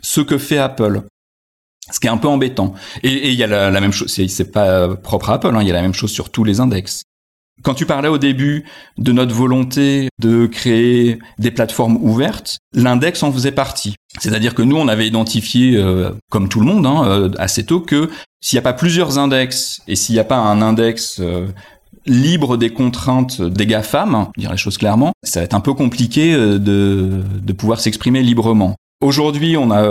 ce 0.00 0.20
que 0.20 0.38
fait 0.38 0.58
Apple. 0.58 1.02
Ce 1.92 1.98
qui 1.98 2.06
est 2.06 2.10
un 2.10 2.18
peu 2.18 2.28
embêtant. 2.28 2.74
Et 3.02 3.30
il 3.30 3.34
y 3.34 3.42
a 3.42 3.46
la, 3.46 3.80
même 3.80 3.92
chose, 3.92 4.12
c'est 4.12 4.52
pas 4.52 4.94
propre 4.96 5.30
à 5.30 5.34
Apple, 5.34 5.54
hein, 5.54 5.62
il 5.62 5.68
y 5.68 5.70
a 5.70 5.74
la 5.74 5.82
même 5.82 5.94
chose 5.94 6.10
sur 6.10 6.30
tous 6.30 6.44
les 6.44 6.60
index. 6.60 7.02
Quand 7.62 7.74
tu 7.74 7.86
parlais 7.86 8.08
au 8.08 8.18
début 8.18 8.64
de 8.98 9.12
notre 9.12 9.34
volonté 9.34 10.08
de 10.18 10.46
créer 10.46 11.18
des 11.38 11.50
plateformes 11.50 11.96
ouvertes, 11.96 12.58
l'index 12.74 13.22
en 13.22 13.32
faisait 13.32 13.52
partie. 13.52 13.96
C'est-à-dire 14.18 14.54
que 14.54 14.62
nous, 14.62 14.76
on 14.76 14.88
avait 14.88 15.06
identifié, 15.06 15.76
euh, 15.76 16.10
comme 16.30 16.48
tout 16.48 16.60
le 16.60 16.66
monde, 16.66 16.86
hein, 16.86 17.04
euh, 17.06 17.30
assez 17.38 17.64
tôt, 17.64 17.80
que 17.80 18.10
s'il 18.40 18.56
n'y 18.56 18.60
a 18.60 18.62
pas 18.62 18.72
plusieurs 18.72 19.18
index 19.18 19.82
et 19.86 19.96
s'il 19.96 20.14
n'y 20.14 20.20
a 20.20 20.24
pas 20.24 20.38
un 20.38 20.62
index 20.62 21.20
euh, 21.20 21.48
libre 22.06 22.56
des 22.56 22.70
contraintes 22.70 23.42
des 23.42 23.66
GAFAM, 23.66 24.14
hein, 24.14 24.30
dire 24.38 24.50
les 24.50 24.56
choses 24.56 24.78
clairement, 24.78 25.12
ça 25.22 25.40
va 25.40 25.44
être 25.44 25.54
un 25.54 25.60
peu 25.60 25.74
compliqué 25.74 26.34
de, 26.34 26.58
de 26.58 27.52
pouvoir 27.52 27.80
s'exprimer 27.80 28.22
librement. 28.22 28.74
Aujourd'hui, 29.02 29.56
on 29.56 29.70
a 29.70 29.82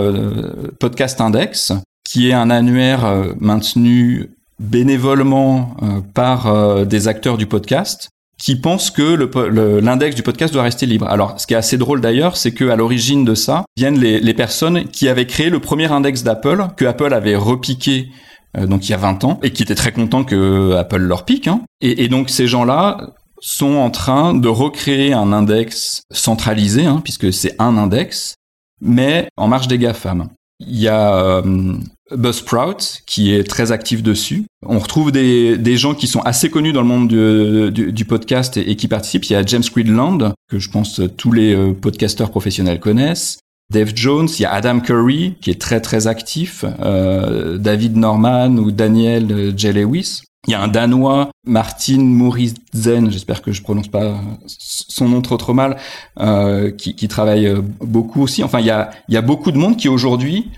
Podcast 0.78 1.20
Index, 1.20 1.72
qui 2.04 2.28
est 2.28 2.32
un 2.32 2.50
annuaire 2.50 3.32
maintenu 3.40 4.30
bénévolement 4.60 5.74
euh, 5.82 6.00
par 6.14 6.46
euh, 6.46 6.84
des 6.84 7.08
acteurs 7.08 7.38
du 7.38 7.46
podcast 7.46 8.10
qui 8.40 8.56
pensent 8.56 8.90
que 8.90 9.80
l'index 9.80 10.16
du 10.16 10.22
podcast 10.22 10.54
doit 10.54 10.62
rester 10.62 10.86
libre. 10.86 11.06
Alors, 11.08 11.38
ce 11.38 11.46
qui 11.46 11.52
est 11.52 11.58
assez 11.58 11.76
drôle 11.76 12.00
d'ailleurs, 12.00 12.38
c'est 12.38 12.52
que 12.52 12.70
à 12.70 12.76
l'origine 12.76 13.22
de 13.22 13.34
ça 13.34 13.64
viennent 13.76 13.98
les, 13.98 14.18
les, 14.18 14.32
personnes 14.32 14.84
qui 14.84 15.10
avaient 15.10 15.26
créé 15.26 15.50
le 15.50 15.60
premier 15.60 15.92
index 15.92 16.22
d'Apple 16.22 16.68
que 16.78 16.86
Apple 16.86 17.12
avait 17.12 17.36
repiqué 17.36 18.08
euh, 18.56 18.66
donc 18.66 18.88
il 18.88 18.92
y 18.92 18.94
a 18.94 18.98
20 18.98 19.24
ans 19.24 19.40
et 19.42 19.50
qui 19.50 19.62
étaient 19.62 19.74
très 19.74 19.92
contents 19.92 20.24
que 20.24 20.74
Apple 20.74 20.98
leur 20.98 21.24
pique. 21.24 21.48
Hein. 21.48 21.62
Et, 21.80 22.04
et, 22.04 22.08
donc 22.08 22.30
ces 22.30 22.46
gens-là 22.46 23.14
sont 23.40 23.74
en 23.74 23.90
train 23.90 24.34
de 24.34 24.48
recréer 24.48 25.12
un 25.12 25.32
index 25.32 26.02
centralisé, 26.10 26.84
hein, 26.84 27.00
puisque 27.02 27.32
c'est 27.32 27.54
un 27.58 27.76
index, 27.78 28.34
mais 28.80 29.28
en 29.36 29.48
marge 29.48 29.68
des 29.68 29.78
GAFAM. 29.78 30.28
Il 30.60 30.78
y 30.78 30.88
a 30.88 31.14
euh, 31.14 31.74
Buzzsprout 32.12 33.02
qui 33.06 33.34
est 33.34 33.44
très 33.44 33.72
actif 33.72 34.02
dessus. 34.02 34.44
On 34.66 34.78
retrouve 34.78 35.12
des, 35.12 35.56
des, 35.56 35.76
gens 35.76 35.94
qui 35.94 36.06
sont 36.06 36.20
assez 36.20 36.50
connus 36.50 36.72
dans 36.72 36.82
le 36.82 36.86
monde 36.86 37.08
du, 37.08 37.92
du, 37.92 38.04
podcast 38.04 38.56
et, 38.56 38.76
qui 38.76 38.88
participent. 38.88 39.24
Il 39.24 39.32
y 39.32 39.36
a 39.36 39.42
James 39.42 39.62
Quidland, 39.62 40.32
que 40.50 40.58
je 40.58 40.70
pense 40.70 41.00
tous 41.16 41.32
les 41.32 41.54
euh, 41.54 41.72
podcasteurs 41.72 42.30
professionnels 42.30 42.80
connaissent. 42.80 43.38
Dave 43.70 43.92
Jones, 43.94 44.28
il 44.28 44.42
y 44.42 44.44
a 44.44 44.52
Adam 44.52 44.80
Curry 44.80 45.36
qui 45.40 45.50
est 45.50 45.60
très 45.60 45.80
très 45.80 46.08
actif, 46.08 46.64
euh, 46.80 47.56
David 47.56 47.96
Norman 47.96 48.56
ou 48.56 48.72
Daniel 48.72 49.54
J. 49.56 49.72
Lewis. 49.72 50.22
Il 50.48 50.52
y 50.52 50.54
a 50.54 50.62
un 50.62 50.68
Danois, 50.68 51.30
Martin 51.46 51.98
Moritzen, 51.98 53.10
j'espère 53.10 53.42
que 53.42 53.52
je 53.52 53.62
prononce 53.62 53.88
pas 53.88 54.16
son 54.46 55.08
nom 55.08 55.20
trop 55.20 55.36
trop 55.36 55.52
mal, 55.52 55.76
euh, 56.18 56.70
qui, 56.70 56.94
qui, 56.94 57.08
travaille 57.08 57.46
euh, 57.46 57.60
beaucoup 57.80 58.22
aussi. 58.22 58.42
Enfin, 58.42 58.60
il 58.60 58.66
y 58.66 58.70
a, 58.70 58.90
il 59.08 59.14
y 59.14 59.18
a 59.18 59.22
beaucoup 59.22 59.52
de 59.52 59.58
monde 59.58 59.76
qui 59.76 59.88
aujourd'hui 59.88 60.50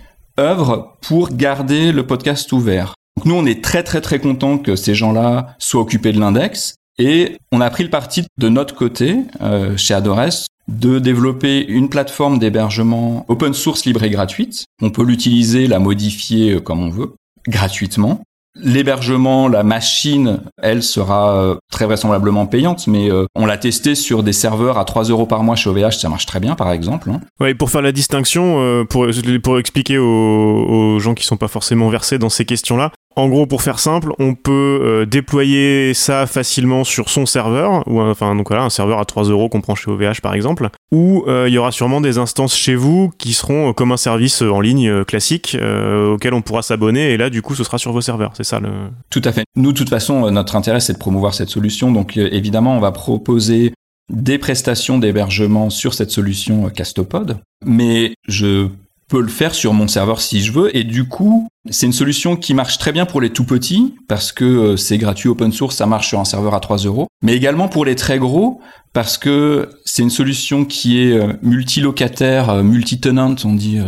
pour 1.01 1.31
garder 1.31 1.93
le 1.93 2.07
podcast 2.07 2.53
ouvert. 2.53 2.95
Nous, 3.25 3.35
on 3.35 3.47
est 3.47 3.63
très 3.63 3.83
très 3.83 4.01
très 4.01 4.19
content 4.19 4.59
que 4.59 4.77
ces 4.77 4.95
gens-là 4.95 5.55
soient 5.59 5.83
occupés 5.83 6.13
de 6.13 6.21
l'index. 6.21 6.75
Et 6.99 7.39
on 7.53 7.61
a 7.61 7.71
pris 7.71 7.85
le 7.85 7.91
parti 7.91 8.25
de 8.39 8.49
notre 8.49 8.75
côté, 8.75 9.17
euh, 9.41 9.77
chez 9.77 9.95
Adores, 9.95 10.47
de 10.69 10.99
développer 10.99 11.65
une 11.67 11.89
plateforme 11.89 12.39
d'hébergement 12.39 13.25
open 13.29 13.55
source 13.55 13.85
libre 13.85 14.03
et 14.05 14.11
gratuite. 14.11 14.65
On 14.81 14.91
peut 14.91 15.05
l'utiliser, 15.05 15.67
la 15.67 15.79
modifier 15.79 16.53
euh, 16.53 16.61
comme 16.61 16.83
on 16.83 16.91
veut, 16.91 17.15
gratuitement. 17.49 18.23
L'hébergement, 18.55 19.49
la 19.49 19.63
machine, 19.63 20.41
elle 20.63 20.83
sera 20.83 21.37
euh, 21.37 21.57
très 21.71 21.87
vraisemblablement 21.87 22.47
payante, 22.47 22.87
mais 22.87 23.11
euh, 23.11 23.25
on 23.35 23.47
l'a 23.47 23.57
testé 23.57 23.95
sur 23.95 24.23
des 24.23 24.35
serveurs 24.35 24.77
à 24.77 24.85
3 24.85 25.05
euros 25.05 25.25
par 25.25 25.43
mois 25.43 25.57
chez 25.57 25.71
OVH, 25.71 25.93
ça 25.93 26.11
marche 26.11 26.27
très 26.27 26.39
bien 26.39 26.55
par 26.55 26.71
exemple. 26.71 27.11
Hein. 27.11 27.55
Pour 27.55 27.71
faire 27.71 27.81
la 27.81 27.93
distinction, 27.93 28.61
euh, 28.61 28.85
pour, 28.85 29.07
pour 29.43 29.59
expliquer 29.59 29.97
aux, 29.97 30.05
aux 30.05 30.99
gens 30.99 31.15
qui 31.15 31.25
sont 31.25 31.39
pas 31.39 31.49
forcément 31.49 31.89
versés 31.89 32.19
dans 32.19 32.29
ces 32.29 32.45
questions-là, 32.45 32.93
en 33.17 33.29
gros, 33.29 33.47
pour 33.47 33.63
faire 33.63 33.79
simple, 33.79 34.13
on 34.19 34.35
peut 34.35 34.81
euh, 34.83 35.07
déployer 35.07 35.95
ça 35.95 36.27
facilement 36.27 36.85
sur 36.85 37.09
son 37.09 37.27
serveur, 37.27 37.87
ou 37.87 38.01
enfin 38.01 38.35
donc 38.35 38.49
voilà, 38.49 38.65
un 38.65 38.71
serveur 38.71 38.99
à 38.99 39.05
3 39.05 39.25
euros 39.25 39.49
qu'on 39.49 39.61
prend 39.61 39.75
chez 39.75 39.91
OVH 39.91 40.21
par 40.23 40.35
exemple, 40.35 40.69
ou 40.91 41.25
euh, 41.27 41.47
il 41.49 41.55
y 41.55 41.59
aura 41.59 41.73
sûrement 41.73 42.01
des 42.01 42.19
instances 42.19 42.57
chez 42.57 42.75
vous 42.75 43.13
qui 43.19 43.33
seront 43.33 43.71
euh, 43.71 43.73
comme 43.73 43.93
un 43.93 43.97
service 43.97 44.43
en 44.43 44.61
ligne 44.61 45.05
classique 45.05 45.57
auquel 45.57 46.35
on 46.35 46.43
pourra 46.43 46.63
s'abonner 46.63 47.13
et 47.13 47.17
là 47.17 47.31
du 47.31 47.43
coup 47.43 47.55
ce 47.55 47.65
sera 47.65 47.79
sur 47.79 47.93
vos 47.93 48.01
serveurs, 48.01 48.33
c'est 48.35 48.45
ça 48.45 48.61
le. 48.61 48.69
Tout 49.11 49.23
à 49.25 49.33
fait. 49.33 49.45
Nous 49.57 49.73
de 49.73 49.77
toute 49.77 49.91
façon 49.91 50.31
notre 50.31 50.57
intérêt 50.57 50.81
c'est 50.81 50.93
de 50.93 50.99
promouvoir 50.99 51.35
cette 51.35 51.49
solution, 51.49 51.93
donc 51.93 52.17
évidemment 52.17 52.77
on 52.77 52.81
va 52.81 52.93
proposer 52.93 53.73
des 54.13 54.39
prestations 54.39 54.99
d'hébergement 54.99 55.71
sur 55.71 55.95
cette 55.95 56.11
solution 56.11 56.69
Castopod, 56.71 57.39
mais 57.65 58.15
je 58.29 58.69
peux 59.13 59.21
le 59.21 59.29
faire 59.29 59.55
sur 59.55 59.75
mon 59.75 59.89
serveur 59.89 60.23
si 60.23 60.43
je 60.43 60.53
veux. 60.53 60.75
Et 60.75 60.85
du 60.85 61.07
coup, 61.07 61.47
c'est 61.69 61.85
une 61.85 61.93
solution 61.93 62.35
qui 62.35 62.55
marche 62.55 62.79
très 62.79 62.93
bien 62.93 63.05
pour 63.05 63.21
les 63.21 63.29
tout 63.29 63.45
petits 63.45 63.95
parce 64.09 64.33
que 64.33 64.45
euh, 64.45 64.77
c'est 64.79 64.97
gratuit 64.97 65.29
open 65.29 65.53
source, 65.53 65.77
ça 65.77 65.85
marche 65.85 66.09
sur 66.09 66.19
un 66.19 66.25
serveur 66.25 66.55
à 66.55 66.61
3 66.61 66.79
euros. 66.79 67.09
Mais 67.23 67.37
également 67.37 67.69
pour 67.69 67.85
les 67.85 67.95
très 67.95 68.19
gros 68.19 68.63
parce 68.95 69.19
que 69.19 69.69
c'est 69.85 70.03
une 70.03 70.09
solution 70.09 70.65
qui 70.65 71.03
est 71.03 71.13
euh, 71.13 71.35
multilocataire, 71.43 72.49
euh, 72.49 72.63
multi-tenant, 72.63 73.35
on 73.45 73.53
dit 73.53 73.79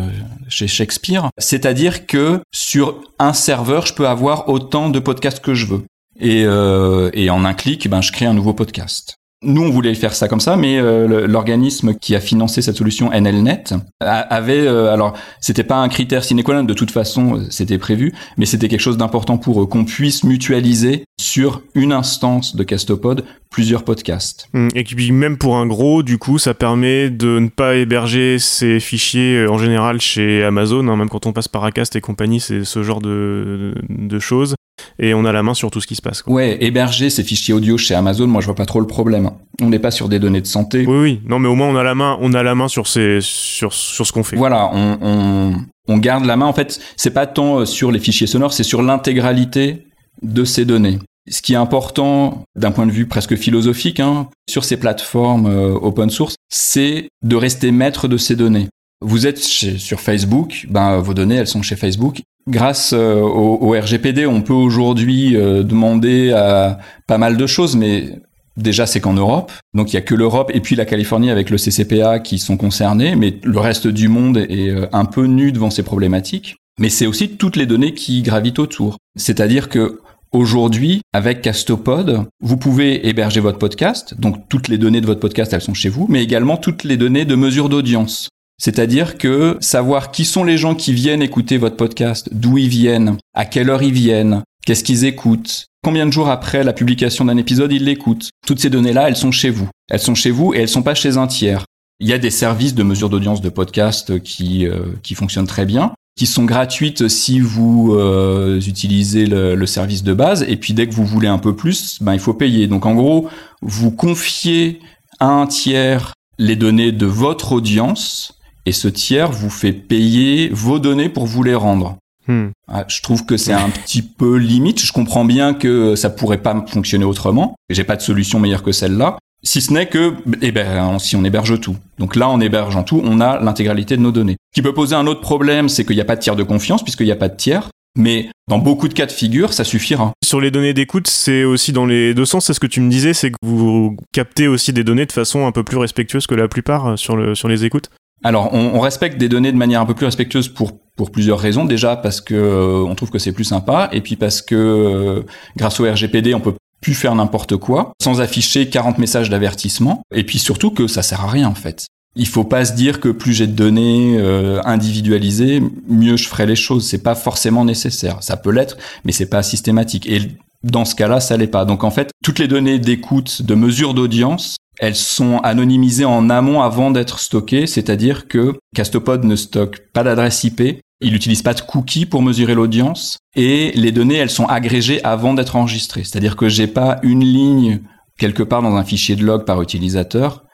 chez 0.49 0.69
Shakespeare. 0.69 1.31
C'est-à-dire 1.39 2.07
que 2.07 2.41
sur 2.55 3.01
un 3.19 3.33
serveur, 3.33 3.87
je 3.87 3.95
peux 3.95 4.07
avoir 4.07 4.51
autant 4.51 4.91
de 4.91 4.99
podcasts 4.99 5.41
que 5.41 5.55
je 5.55 5.65
veux. 5.65 5.85
Et, 6.21 6.43
et 6.43 7.31
en 7.31 7.45
un 7.45 7.55
clic, 7.55 7.89
ben, 7.89 8.03
je 8.03 8.13
crée 8.13 8.27
un 8.27 8.35
nouveau 8.35 8.53
podcast. 8.53 9.17
Nous, 9.45 9.63
on 9.63 9.71
voulait 9.71 9.95
faire 9.95 10.15
ça 10.15 10.29
comme 10.29 10.41
ça, 10.41 10.57
mais 10.57 10.79
euh, 10.79 11.27
l'organisme 11.27 11.95
qui 11.95 12.15
a 12.15 12.21
financé 12.21 12.63
cette 12.63 12.77
solution, 12.77 13.11
NLNet, 13.11 13.75
avait, 14.01 14.67
euh, 14.67 14.93
alors, 14.93 15.15
c'était 15.41 15.65
pas 15.65 15.77
un 15.77 15.89
critère 15.89 16.25
sine 16.25 16.43
qua 16.43 16.55
non, 16.55 16.65
de 16.65 16.75
toute 16.75 16.91
façon, 16.91 17.37
euh, 17.37 17.47
c'était 17.51 17.79
prévu, 17.79 18.13
mais 18.39 18.47
c'était 18.47 18.69
quelque 18.69 18.81
chose 18.81 18.97
d'important 18.97 19.39
pour 19.39 19.63
eux, 19.63 19.67
qu'on 19.67 19.85
puisse 19.85 20.25
mutualiser 20.25 21.05
sur 21.21 21.63
une 21.75 21.93
instance 21.93 22.57
de 22.57 22.65
Castopod 22.65 23.25
plusieurs 23.51 23.85
podcasts. 23.85 24.49
Hum, 24.55 24.69
et 24.75 24.83
puis 24.83 25.13
même 25.13 25.37
pour 25.37 25.57
un 25.57 25.67
gros, 25.67 26.03
du 26.03 26.19
coup, 26.19 26.39
ça 26.39 26.55
permet 26.55 27.11
de 27.11 27.39
ne 27.39 27.49
pas 27.49 27.77
héberger 27.77 28.39
ces 28.39 28.81
fichiers 28.81 29.47
en 29.47 29.59
général 29.59 30.01
chez 30.01 30.43
Amazon, 30.43 30.89
hein, 30.89 30.97
même 30.97 31.09
quand 31.09 31.27
on 31.27 31.33
passe 31.33 31.49
par 31.49 31.65
Acast 31.65 31.95
et 31.97 32.01
compagnie, 32.01 32.41
c'est 32.41 32.65
ce 32.65 32.83
genre 32.83 33.01
de, 33.01 33.75
de 33.89 34.19
choses 34.19 34.55
et 34.99 35.15
on 35.15 35.25
a 35.25 35.33
la 35.33 35.43
main 35.43 35.55
sur 35.55 35.71
tout 35.71 35.81
ce 35.81 35.87
qui 35.87 35.95
se 35.95 36.03
passe. 36.03 36.23
Quoi. 36.23 36.35
Ouais, 36.35 36.59
héberger 36.61 37.11
ces 37.11 37.23
fichiers 37.23 37.55
audio 37.55 37.77
chez 37.77 37.95
Amazon, 37.95 38.27
moi 38.27 38.41
je 38.41 38.47
vois 38.47 38.55
pas 38.55 38.67
trop 38.67 38.81
le 38.81 38.87
problème. 38.87 39.31
On 39.61 39.69
n'est 39.69 39.79
pas 39.79 39.91
sur 39.91 40.09
des 40.09 40.19
données 40.19 40.41
de 40.41 40.47
santé. 40.47 40.85
Oui, 40.87 40.99
oui, 40.99 41.21
non, 41.27 41.39
mais 41.39 41.49
au 41.49 41.55
moins 41.55 41.69
on 41.69 41.77
a 41.77 41.83
la 41.83 41.95
main, 41.95 42.19
on 42.21 42.33
a 42.35 42.43
la 42.43 42.55
main 42.55 42.69
sur 42.69 42.87
ces, 42.87 43.19
sur, 43.21 43.73
sur 43.73 44.07
ce 44.07 44.13
qu'on 44.13 44.25
fait. 44.25 44.37
Voilà, 44.37 44.71
on, 44.73 44.99
on, 45.01 45.53
on, 45.89 45.99
garde 45.99 46.25
la 46.25 46.37
main. 46.37 46.47
En 46.47 46.53
fait, 46.53 46.81
c'est 46.97 47.13
pas 47.13 47.27
tant 47.27 47.61
euh, 47.61 47.65
sur 47.65 47.91
les 47.91 47.99
fichiers 47.99 48.27
sonores, 48.27 48.53
c'est 48.53 48.63
sur 48.65 48.83
l'intégralité 48.83 49.87
de 50.23 50.45
ces 50.45 50.65
données. 50.65 50.99
Ce 51.31 51.41
qui 51.41 51.55
est 51.55 51.57
important 51.57 52.45
d'un 52.55 52.71
point 52.71 52.87
de 52.87 52.93
vue 52.93 53.07
presque 53.07 53.37
philosophique 53.37 53.99
hein, 53.99 54.29
sur 54.49 54.65
ces 54.65 54.77
plateformes 54.77 55.47
euh, 55.47 55.73
open 55.73 56.11
source, 56.11 56.37
c'est 56.51 57.09
de 57.23 57.37
rester 57.37 57.71
maître 57.71 58.09
de 58.09 58.19
ces 58.19 58.37
données. 58.37 58.69
Vous 59.05 59.27
êtes 59.27 59.38
sur 59.38 60.01
Facebook, 60.01 60.67
ben 60.71 60.99
vos 60.99 61.14
données 61.14 61.37
elles 61.37 61.47
sont 61.47 61.62
chez 61.62 61.77
Facebook 61.77 62.23
grâce 62.49 62.93
euh, 62.93 63.21
au, 63.21 63.71
RGPD, 63.71 64.27
on 64.27 64.43
peut 64.43 64.53
aujourd'hui 64.53 65.37
euh, 65.37 65.62
demander 65.62 66.33
à 66.33 66.79
pas 67.07 67.19
mal 67.19 67.37
de 67.37 67.47
choses, 67.47 67.77
mais 67.77 68.19
déjà 68.57 68.87
c'est 68.87 69.01
qu'en 69.01 69.14
Europe, 69.14 69.53
donc 69.75 69.93
il 69.93 69.95
y 69.95 69.99
a 69.99 70.03
que 70.03 70.14
l'Europe 70.14 70.51
et 70.55 70.61
puis 70.61 70.77
la 70.77 70.85
Californie 70.85 71.31
avec 71.31 71.51
le 71.51 71.57
CCPA 71.57 72.21
qui 72.21 72.38
sont 72.38 72.57
concernés, 72.57 73.17
mais 73.17 73.38
le 73.43 73.59
reste 73.59 73.88
du 73.88 74.09
monde 74.09 74.38
est 74.38 74.71
euh, 74.71 74.87
un 74.93 75.05
peu 75.05 75.25
nu 75.25 75.53
devant 75.53 75.71
ces 75.71 75.83
problématiques. 75.83 76.57
Mais 76.81 76.88
c'est 76.88 77.07
aussi 77.07 77.31
toutes 77.31 77.57
les 77.57 77.67
données 77.67 77.95
qui 77.95 78.23
gravitent 78.23 78.59
autour. 78.59 78.99
C'est-à-dire 79.17 79.69
que 79.69 80.01
Aujourd'hui, 80.33 81.01
avec 81.12 81.43
Castopod, 81.43 82.25
vous 82.40 82.57
pouvez 82.57 83.07
héberger 83.07 83.38
votre 83.38 83.59
podcast, 83.59 84.19
donc 84.19 84.49
toutes 84.49 84.67
les 84.67 84.79
données 84.79 85.01
de 85.01 85.07
votre 85.07 85.21
podcast, 85.21 85.53
elles 85.53 85.61
sont 85.61 85.75
chez 85.75 85.88
vous, 85.88 86.07
mais 86.09 86.25
également 86.25 86.57
toutes 86.57 86.83
les 86.83 86.97
données 86.97 87.25
de 87.25 87.37
mesure 87.37 87.69
d'audience. 87.69 88.31
C'est-à-dire 88.59 89.19
que 89.19 89.57
savoir 89.61 90.11
qui 90.11 90.25
sont 90.25 90.45
les 90.45 90.57
gens 90.57 90.75
qui 90.75 90.93
viennent 90.93 91.23
écouter 91.23 91.59
votre 91.59 91.77
podcast, 91.77 92.29
d'où 92.33 92.59
ils 92.59 92.69
viennent, 92.69 93.17
à 93.35 93.45
quelle 93.45 93.71
heure 93.71 93.83
ils 93.83 93.93
viennent, 93.93 94.43
qu'est-ce 94.64 94.85
qu'ils 94.85 95.05
écoutent, 95.05 95.67
combien 95.85 96.07
de 96.07 96.12
jours 96.12 96.29
après 96.29 96.64
la 96.64 96.73
publication 96.73 97.25
d'un 97.25 97.37
épisode 97.37 97.73
ils 97.73 97.85
l'écoutent. 97.85 98.31
Toutes 98.47 98.61
ces 98.61 98.71
données-là, 98.71 99.09
elles 99.09 99.17
sont 99.17 99.33
chez 99.33 99.51
vous. 99.51 99.69
Elles 99.90 100.01
sont 100.01 100.14
chez 100.14 100.31
vous 100.31 100.55
et 100.55 100.59
elles 100.59 100.69
sont 100.69 100.83
pas 100.83 100.95
chez 100.95 101.17
un 101.17 101.27
tiers. 101.27 101.64
Il 102.01 102.09
y 102.09 102.12
a 102.12 102.19
des 102.19 102.31
services 102.31 102.75
de 102.75 102.83
mesure 102.83 103.11
d'audience 103.11 103.40
de 103.40 103.49
podcast 103.49 104.21
qui, 104.21 104.67
euh, 104.67 104.87
qui 105.03 105.14
fonctionnent 105.14 105.47
très 105.47 105.67
bien, 105.67 105.93
qui 106.17 106.27
sont 106.27 106.45
gratuites 106.45 107.09
si 107.09 107.40
vous 107.40 107.95
euh, 107.95 108.61
utilisez 108.61 109.27
le, 109.27 109.55
le, 109.55 109.67
service 109.67 110.03
de 110.03 110.14
base. 110.14 110.45
Et 110.49 110.57
puis 110.57 110.75
dès 110.75 110.88
que 110.88 110.95
vous 110.95 111.05
voulez 111.05 111.29
un 111.29 111.38
peu 111.38 111.55
plus, 111.55 111.99
ben, 112.01 112.14
il 112.14 112.21
faut 112.21 112.35
payer. 112.35 112.67
Donc 112.67 112.87
en 112.87 112.95
gros, 112.95 113.29
vous 113.62 113.90
confiez 113.90 114.81
à 115.21 115.27
un 115.27 115.47
tiers 115.47 116.14
les 116.38 116.57
données 116.57 116.93
de 116.93 117.07
votre 117.07 117.53
audience 117.53 118.35
et 118.66 118.72
ce 118.72 118.88
tiers 118.88 119.31
vous 119.31 119.50
fait 119.50 119.72
payer 119.72 120.48
vos 120.53 120.79
données 120.79 121.09
pour 121.09 121.27
vous 121.27 121.42
les 121.42 121.55
rendre. 121.55 121.96
Hmm. 122.27 122.48
Ah, 122.68 122.85
je 122.88 123.03
trouve 123.03 123.27
que 123.27 123.37
c'est 123.37 123.53
un 123.53 123.68
petit 123.68 124.03
peu 124.03 124.37
limite. 124.37 124.81
Je 124.81 124.92
comprends 124.92 125.24
bien 125.24 125.53
que 125.53 125.94
ça 125.94 126.11
pourrait 126.11 126.42
pas 126.42 126.64
fonctionner 126.68 127.05
autrement. 127.05 127.55
J'ai 127.68 127.85
pas 127.85 127.96
de 127.96 128.03
solution 128.03 128.40
meilleure 128.40 128.62
que 128.62 128.72
celle-là. 128.72 129.18
Si 129.42 129.61
ce 129.61 129.74
n'est 129.74 129.87
que, 129.87 130.14
eh 130.40 130.53
ben, 130.53 130.98
si 130.98 131.16
on 131.16 131.24
héberge 131.24 131.61
tout. 131.61 131.77
Donc 131.98 132.16
là, 132.16 132.31
en 132.31 132.40
hébergeant 132.40 132.83
tout, 132.83 133.03
on 133.05 133.20
a 133.20 133.38
l'intégralité 133.40 133.98
de 133.98 134.00
nos 134.00 134.11
données. 134.12 134.37
Ce 134.55 134.61
qui 134.61 134.62
peut 134.62 134.72
poser 134.72 134.96
un 134.96 135.07
autre 135.07 135.20
problème, 135.20 135.68
c'est 135.68 135.85
qu'il 135.85 135.96
n'y 135.96 136.00
a 136.00 136.07
pas 136.07 136.16
de 136.16 136.22
tiers 136.22 136.37
de 136.37 136.42
confiance, 136.42 136.83
puisqu'il 136.83 137.05
n'y 137.05 137.12
a 137.12 137.16
pas 137.16 137.29
de 137.29 137.37
tiers. 137.37 137.68
Mais 137.96 138.31
dans 138.48 138.59
beaucoup 138.59 138.88
de 138.88 138.94
cas 138.94 139.05
de 139.05 139.12
figure, 139.12 139.53
ça 139.53 139.62
suffira. 139.62 140.12
Sur 140.24 140.40
les 140.40 140.50
données 140.50 140.72
d'écoute, 140.72 141.09
c'est 141.09 141.44
aussi 141.44 141.72
dans 141.72 141.85
les 141.85 142.14
deux 142.14 142.24
sens. 142.24 142.46
C'est 142.46 142.55
ce 142.55 142.61
que 142.61 142.66
tu 142.66 142.81
me 142.81 142.90
disais, 142.90 143.12
c'est 143.12 143.31
que 143.31 143.37
vous 143.42 143.96
captez 144.12 144.48
aussi 144.48 144.72
des 144.72 144.83
données 144.83 145.07
de 145.07 145.12
façon 145.12 145.46
un 145.46 145.53
peu 145.53 145.62
plus 145.62 145.77
respectueuse 145.77 146.27
que 146.27 146.35
la 146.35 146.48
plupart 146.48 146.87
euh, 146.87 146.96
sur, 146.96 147.14
le, 147.14 147.35
sur 147.35 147.48
les 147.48 147.66
écoutes 147.66 147.90
alors, 148.25 148.55
on, 148.55 148.81
respecte 148.81 149.19
des 149.19 149.29
données 149.29 149.53
de 149.53 149.57
manière 149.59 149.83
un 149.83 149.87
peu 149.87 149.93
plus 149.95 150.07
respectueuse 150.07 150.49
pour 150.49 150.73
pour 150.97 151.11
plusieurs 151.11 151.39
raisons. 151.39 151.67
Déjà 151.67 151.95
parce 151.95 152.23
que 152.23 152.35
euh, 152.35 152.85
on 152.89 152.95
trouve 152.95 153.11
que 153.11 153.19
c'est 153.19 153.33
plus 153.33 153.45
sympa, 153.45 153.91
et 153.93 154.01
puis 154.01 154.17
parce 154.17 154.41
que 154.41 154.55
euh, 154.55 155.23
grâce 155.57 155.79
au 155.79 155.85
RGPD, 155.85 156.35
on 156.35 156.41
peut 156.41 156.55
plus 156.81 156.95
faire 156.95 157.15
n'importe 157.15 157.57
quoi 157.57 157.93
sans 158.03 158.21
afficher 158.23 158.69
40 158.69 158.99
messages 158.99 159.29
d'avertissement. 159.29 160.03
Et 160.15 160.25
puis 160.25 160.39
surtout 160.39 160.71
que 160.71 160.87
ça 160.87 161.03
sert 161.03 161.21
à 161.21 161.29
rien 161.29 161.49
en 161.49 161.55
fait. 161.55 161.87
Il 162.17 162.29
faut 162.29 162.45
pas 162.45 162.65
se 162.65 162.73
dire 162.73 163.01
que 163.01 163.09
plus 163.09 163.35
j'ai 163.35 163.47
de 163.47 163.53
données 163.53 164.17
euh, 164.19 164.61
individualisées, 164.65 165.63
mieux 165.89 166.17
je 166.17 166.29
ferai 166.29 166.47
les 166.47 166.57
choses. 166.57 166.87
C'est 166.87 167.03
pas 167.03 167.15
forcément 167.15 167.65
nécessaire. 167.65 168.23
Ça 168.23 168.39
peut 168.39 168.53
l'être, 168.53 168.79
mais 169.05 169.13
c'est 169.13 169.27
pas 169.29 169.43
systématique. 169.43 170.09
Et 170.09 170.21
dans 170.63 170.87
ce 170.87 170.95
cas-là, 170.95 171.21
ça 171.21 171.37
l'est 171.37 171.47
pas. 171.47 171.67
Donc 171.67 171.85
en 171.85 171.91
fait, 171.91 172.11
toutes 172.25 172.39
les 172.39 172.49
données 172.49 172.79
d'écoute, 172.79 173.43
de 173.43 173.55
mesure 173.55 173.93
d'audience, 173.93 174.57
elles 174.79 174.97
sont 174.97 175.39
anonymisées 175.39 176.05
en 176.05 176.31
amont 176.31 176.63
avant 176.63 176.91
d'être 176.91 177.19
stockées, 177.19 177.67
c'est-à-dire 177.67 178.29
que 178.29 178.55
Castopod 178.75 179.25
ne 179.25 179.37
stocke 179.37 179.81
pas 179.93 180.03
d'adresse 180.03 180.45
IP, 180.45 180.81
il 181.01 181.13
n'utilise 181.13 181.43
pas 181.43 181.55
de 181.55 181.61
cookies 181.61 182.07
pour 182.07 182.23
mesurer 182.23 182.55
l'audience, 182.55 183.19
et 183.37 183.73
les 183.75 183.93
données, 183.93 184.17
elles 184.17 184.31
sont 184.31 184.47
agrégées 184.47 185.03
avant 185.05 185.35
d'être 185.35 185.57
enregistrées. 185.57 186.05
C'est-à-dire 186.05 186.37
que 186.37 186.49
j'ai 186.49 186.67
pas 186.67 186.99
une 187.03 187.25
ligne 187.25 187.81
quelque 188.19 188.43
part 188.43 188.63
dans 188.63 188.77
un 188.77 188.85
fichier 188.85 189.17
de 189.17 189.25
log 189.25 189.45
par 189.45 189.61
utilisateur, 189.61 190.45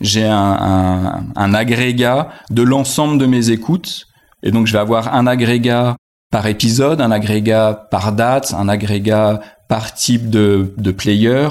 j'ai 0.00 0.26
un, 0.26 1.26
un 1.36 1.54
agrégat 1.54 2.30
de 2.50 2.62
l'ensemble 2.62 3.18
de 3.18 3.26
mes 3.26 3.50
écoutes, 3.50 4.06
et 4.42 4.50
donc 4.50 4.66
je 4.66 4.72
vais 4.72 4.78
avoir 4.78 5.14
un 5.14 5.26
agrégat 5.26 5.96
par 6.30 6.46
épisode, 6.46 7.00
un 7.00 7.10
agrégat 7.10 7.88
par 7.90 8.12
date, 8.12 8.54
un 8.56 8.68
agrégat 8.68 9.40
par 9.68 9.94
type 9.94 10.30
de, 10.30 10.74
de 10.78 10.90
player, 10.90 11.48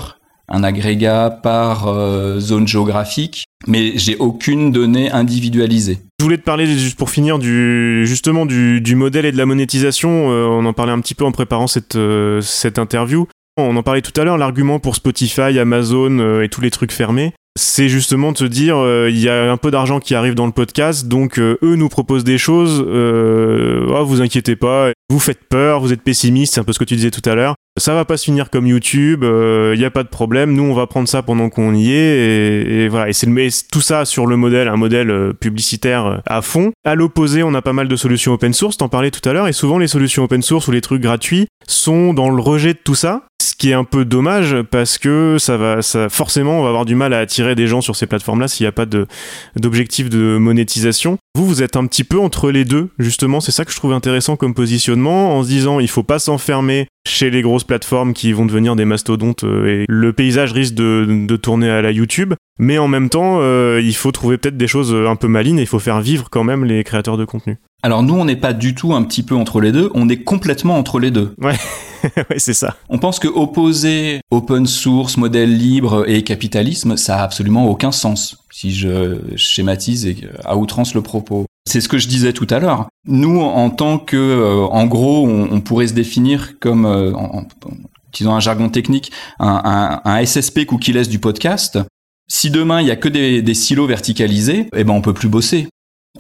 un 0.50 0.64
agrégat 0.64 1.30
par 1.30 1.88
euh, 1.88 2.40
zone 2.40 2.68
géographique, 2.68 3.46
mais 3.68 3.94
j'ai 3.96 4.18
aucune 4.18 4.72
donnée 4.72 5.12
individualisée. 5.12 6.00
Je 6.20 6.26
voulais 6.26 6.38
te 6.38 6.44
parler 6.44 6.66
juste 6.66 6.98
pour 6.98 7.10
finir 7.10 7.40
du 7.40 8.06
justement 8.06 8.46
du, 8.46 8.82
du 8.82 8.96
modèle 8.96 9.26
et 9.26 9.32
de 9.32 9.38
la 9.38 9.46
monétisation. 9.46 10.32
Euh, 10.32 10.46
on 10.46 10.66
en 10.66 10.74
parlait 10.74 10.92
un 10.92 11.00
petit 11.00 11.16
peu 11.16 11.26
en 11.26 11.32
préparant 11.32 11.68
cette 11.68 11.96
euh, 11.96 12.42
cette 12.42 12.80
interview. 12.80 13.28
On 13.58 13.76
en 13.76 13.84
parlait 13.84 14.02
tout 14.02 14.20
à 14.20 14.24
l'heure. 14.24 14.38
L'argument 14.38 14.80
pour 14.80 14.96
Spotify, 14.96 15.60
Amazon 15.60 16.42
et 16.42 16.48
tous 16.48 16.62
les 16.62 16.72
trucs 16.72 16.94
fermés, 16.94 17.34
c'est 17.58 17.90
justement 17.90 18.32
de 18.32 18.38
se 18.38 18.46
dire 18.46 18.78
il 19.10 19.20
y 19.20 19.28
a 19.28 19.52
un 19.52 19.58
peu 19.58 19.70
d'argent 19.70 20.00
qui 20.00 20.16
arrive 20.16 20.34
dans 20.34 20.46
le 20.46 20.54
podcast, 20.54 21.10
donc 21.10 21.40
eux 21.40 21.58
nous 21.62 21.90
proposent 21.90 22.24
des 22.24 22.38
choses. 22.38 22.80
Oh, 22.80 24.06
vous 24.06 24.22
inquiétez 24.22 24.56
pas, 24.56 24.92
vous 25.10 25.20
faites 25.20 25.44
peur, 25.50 25.82
vous 25.82 25.92
êtes 25.92 26.04
pessimiste, 26.04 26.54
c'est 26.54 26.62
un 26.62 26.64
peu 26.64 26.72
ce 26.72 26.80
que 26.80 26.86
tu 26.86 26.96
disais 26.96 27.12
tout 27.12 27.28
à 27.30 27.36
l'heure 27.36 27.56
ça 27.80 27.94
va 27.94 28.06
pas 28.06 28.18
se 28.18 28.26
finir 28.26 28.50
comme 28.50 28.68
YouTube, 28.68 29.22
il 29.24 29.30
euh, 29.30 29.76
y 29.76 29.86
a 29.86 29.92
pas 29.92 30.04
de 30.04 30.10
problème, 30.10 30.54
nous 30.54 30.63
on 30.63 30.74
va 30.74 30.88
prendre 30.88 31.08
ça 31.08 31.24
pendant 31.24 31.50
qu'on 31.50 31.74
y 31.74 31.92
est 31.92 32.84
et, 32.86 32.88
voilà 32.89 33.10
et 33.10 33.13
c'est 33.13 33.28
tout 33.72 33.82
ça 33.82 34.06
sur 34.06 34.28
le 34.28 34.38
modèle 34.38 34.68
un 34.68 34.76
modèle 34.76 35.10
euh, 35.10 35.34
publicitaire 35.34 36.06
euh, 36.06 36.18
à 36.26 36.42
fond. 36.42 36.72
À 36.86 36.96
l'opposé, 36.96 37.44
on 37.44 37.54
a 37.54 37.62
pas 37.62 37.74
mal 37.74 37.88
de 37.88 37.96
solutions 37.96 38.34
open 38.34 38.54
source, 38.54 38.78
t'en 38.78 38.89
parlais 38.89 39.12
tout 39.12 39.28
à 39.28 39.34
l'heure 39.34 39.48
et 39.48 39.54
souvent 39.54 39.78
les 39.78 39.88
solutions 39.88 40.24
open 40.24 40.42
source 40.42 40.68
ou 40.68 40.72
les 40.72 40.82
trucs 40.82 41.02
gratuits 41.02 41.48
sont 41.68 42.13
dans 42.13 42.30
le 42.30 42.42
rejet 42.42 42.74
de 42.74 42.80
tout 42.84 42.96
ça, 42.96 43.28
qui 43.60 43.72
est 43.72 43.74
un 43.74 43.84
peu 43.84 44.06
dommage 44.06 44.56
parce 44.72 44.98
que 44.98 45.36
ça 45.38 45.58
va 45.58 45.82
ça 45.82 46.10
forcément 46.10 46.60
on 46.60 46.63
va 46.63 46.69
avoir 46.69 46.86
du 46.86 46.95
mal 46.95 47.13
à 47.13 47.19
attirer 47.19 47.56
des 47.56 47.67
gens 47.67 47.82
sur 47.82 47.95
ces 47.95 48.08
plateformes 48.08 48.39
là 48.39 48.48
s'il 48.48 48.63
n'y 48.63 48.69
a 48.69 48.72
pas 48.72 48.86
de 48.86 49.06
d'objectif 49.56 50.10
de 50.10 50.38
monétisation. 50.38 51.17
Vous 51.36 51.45
vous 51.45 51.62
êtes 51.62 51.76
un 51.76 51.86
petit 51.86 52.04
peu 52.04 52.17
entre 52.19 52.50
les 52.52 52.65
deux 52.65 52.89
justement, 52.98 53.41
c'est 53.41 53.52
ça 53.52 53.65
que 53.65 53.72
je 53.72 53.76
trouve 53.76 53.93
intéressant 53.93 54.38
comme 54.38 54.54
positionnement 54.54 55.38
en 55.38 55.43
se 55.43 55.50
disant 55.50 55.80
il 55.80 55.89
faut 55.89 56.04
pas 56.04 56.19
s'enfermer 56.19 56.88
chez 57.08 57.30
les 57.30 57.41
grosses 57.41 57.63
plateformes 57.63 58.13
qui 58.13 58.32
vont 58.32 58.45
devenir 58.45 58.76
des 58.76 58.86
mastodontes 58.86 59.43
euh, 59.43 59.84
et 59.84 59.86
le 59.89 60.13
paysage 60.13 60.54
risque 60.54 60.76
de, 60.76 61.36
tourner 61.36 61.69
à 61.69 61.82
la 61.82 61.91
YouTube. 61.91 62.34
Mais 62.60 62.78
en 62.78 62.88
même 62.88 63.10
temps, 63.10 63.39
euh, 63.39 63.82
il 63.82 63.95
faut 63.95 64.12
trouver 64.12 64.38
peut-être 64.38 64.58
des 64.58 64.67
choses 64.67 64.93
un 64.93 65.15
peu 65.15 65.28
malines 65.28 65.60
et 65.60 65.63
il 65.63 65.67
faut 65.67 65.80
faire 65.80 66.02
vivre 66.02 66.30
quand 66.30 66.43
même 66.43 66.65
les 66.65 66.84
créateurs 66.84 67.17
de 67.17 67.26
contenu. 67.26 67.58
Alors 67.82 68.04
nous, 68.04 68.13
on 68.13 68.26
n'est 68.26 68.36
pas 68.36 68.54
du 68.54 68.76
tout 68.76 68.93
un 68.93 69.04
petit 69.04 69.24
peu 69.24 69.36
entre 69.36 69.62
les 69.62 69.72
deux, 69.72 69.89
on 69.93 70.10
est 70.10 70.24
complètement 70.24 70.78
entre 70.78 71.00
les 71.00 71.12
deux. 71.12 71.34
Ouais, 71.41 71.56
ouais 72.30 72.40
c'est 72.40 72.54
ça. 72.54 72.78
On 72.90 72.98
pense 72.98 73.20
que 73.20 73.28
opposer 73.28 74.22
open 74.32 74.66
source, 74.66 75.18
modèle 75.18 75.56
libre 75.56 76.08
et 76.08 76.24
capitalisme, 76.24 76.98
ça 76.98 77.20
a 77.20 77.24
absolument 77.24 77.68
aucun 77.68 77.92
sens, 77.92 78.38
si 78.52 78.74
je 78.74 79.20
schématise 79.36 80.16
à 80.46 80.58
outrance 80.58 80.94
le 80.94 81.02
propos. 81.02 81.46
C'est 81.66 81.82
ce 81.82 81.90
que 81.90 81.98
je 81.98 82.08
disais 82.08 82.34
tout 82.34 82.48
à 82.50 82.60
l'heure. 82.60 82.88
Nous, 83.06 83.40
en 83.40 83.70
tant 83.70 84.00
que, 84.00 84.18
euh, 84.18 84.66
en 84.66 84.86
gros, 84.88 85.28
on, 85.28 85.62
pourrait 85.62 85.88
se 85.88 85.94
définir 85.94 86.60
comme, 86.60 86.86
euh, 86.86 87.14
en, 87.14 87.46
utilisant 88.08 88.36
un 88.36 88.40
jargon 88.40 88.70
technique, 88.70 89.12
un, 89.40 90.26
SSP 90.26 90.66
cookie-less 90.66 91.10
du 91.10 91.20
podcast. 91.20 91.80
Si 92.28 92.50
demain 92.50 92.82
il 92.82 92.88
y 92.88 92.92
a 92.92 92.96
que 92.96 93.10
des, 93.10 93.42
des 93.42 93.54
silos 93.54 93.88
verticalisés, 93.88 94.68
eh 94.76 94.84
ben 94.84 94.94
on 94.94 95.02
peut 95.02 95.14
plus 95.14 95.30
bosser. 95.30 95.68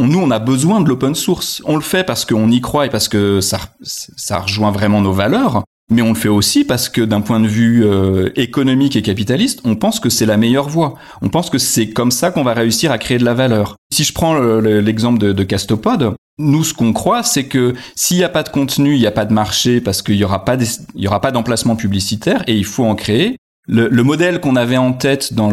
Nous, 0.07 0.19
on 0.19 0.31
a 0.31 0.39
besoin 0.39 0.81
de 0.81 0.87
l'open 0.87 1.13
source. 1.13 1.61
On 1.65 1.75
le 1.75 1.81
fait 1.81 2.03
parce 2.03 2.25
qu'on 2.25 2.49
y 2.49 2.61
croit 2.61 2.85
et 2.85 2.89
parce 2.89 3.07
que 3.07 3.41
ça, 3.41 4.39
rejoint 4.39 4.71
vraiment 4.71 5.01
nos 5.01 5.13
valeurs 5.13 5.63
mais 5.91 6.03
on 6.03 6.09
le 6.09 6.15
fait 6.15 6.29
aussi 6.29 6.65
parce 6.65 6.87
que 6.87 7.01
d'un 7.01 7.21
point 7.21 7.39
de 7.39 7.47
vue 7.47 7.83
euh, 7.83 8.29
économique 8.35 8.95
et 8.95 9.01
capitaliste, 9.01 9.59
on 9.63 9.75
pense 9.75 9.99
que 9.99 10.11
c'est 10.11 10.27
la 10.27 10.37
meilleure 10.37 10.69
voie. 10.69 10.93
On 11.23 11.29
pense 11.29 11.49
que 11.49 11.57
c'est 11.57 11.89
comme 11.89 12.11
ça 12.11 12.29
qu'on 12.29 12.43
va 12.43 12.53
réussir 12.53 12.91
à 12.91 12.99
créer 12.99 13.17
de 13.17 13.25
la 13.25 13.33
valeur. 13.33 13.75
Si 13.91 14.03
je 14.03 14.13
prends 14.13 14.37
l'exemple 14.59 15.17
de, 15.17 15.33
de, 15.33 15.43
Castopod, 15.43 16.13
nous, 16.37 16.63
ce 16.63 16.75
qu'on 16.75 16.93
croit, 16.93 17.23
c'est 17.23 17.45
que 17.45 17.73
s'il 17.95 18.17
n'y 18.17 18.23
a 18.23 18.29
pas 18.29 18.43
de 18.43 18.49
contenu, 18.49 18.93
il 18.93 18.99
n'y 18.99 19.07
a 19.07 19.11
pas 19.11 19.25
de 19.25 19.33
marché 19.33 19.81
parce 19.81 20.03
qu'il 20.03 20.15
n'y 20.15 20.23
aura 20.23 20.45
pas 20.45 21.31
d'emplacement 21.31 21.75
publicitaire 21.75 22.43
et 22.45 22.55
il 22.55 22.65
faut 22.65 22.85
en 22.85 22.93
créer. 22.93 23.37
Le, 23.71 23.87
le 23.87 24.03
modèle 24.03 24.41
qu'on 24.41 24.55
avait 24.55 24.77
en 24.77 24.93
tête 24.93 25.33
dans 25.33 25.51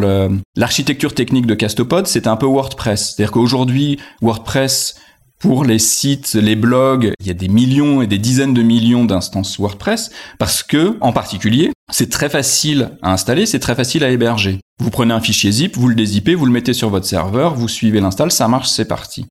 l'architecture 0.57 1.13
technique 1.15 1.45
de 1.45 1.55
Castopod, 1.55 2.07
c'était 2.07 2.29
un 2.29 2.37
peu 2.37 2.47
WordPress. 2.47 3.15
C'est-à-dire 3.15 3.31
qu'aujourd'hui, 3.31 3.99
WordPress 4.23 4.95
pour 5.39 5.67
les 5.67 5.79
sites, 5.79 6.33
les 6.33 6.57
blogs, 6.57 7.13
il 7.21 7.27
y 7.27 7.31
a 7.31 7.35
des 7.35 7.49
millions 7.49 8.01
et 8.01 8.07
des 8.07 8.17
dizaines 8.17 8.55
de 8.55 8.63
millions 8.63 9.05
d'instances 9.05 9.59
WordPress 9.59 10.11
parce 10.39 10.63
que, 10.63 10.97
en 11.03 11.13
particulier, 11.13 11.73
c'est 11.93 12.09
très 12.09 12.31
facile 12.31 12.93
à 13.03 13.13
installer, 13.13 13.45
c'est 13.45 13.59
très 13.59 13.75
facile 13.75 14.03
à 14.03 14.09
héberger. 14.09 14.61
Vous 14.81 14.89
prenez 14.89 15.13
un 15.13 15.21
fichier 15.21 15.53
zip, 15.53 15.77
vous 15.77 15.89
le 15.89 15.95
dézippez, 15.95 16.35
vous 16.35 16.47
le 16.47 16.53
mettez 16.53 16.73
sur 16.73 16.89
votre 16.89 17.07
serveur, 17.07 17.55
vous 17.55 17.69
suivez 17.69 18.01
l'install, 18.01 18.33
ça 18.33 18.49
marche, 18.49 18.69
c'est 18.69 18.89
parti. 18.89 19.27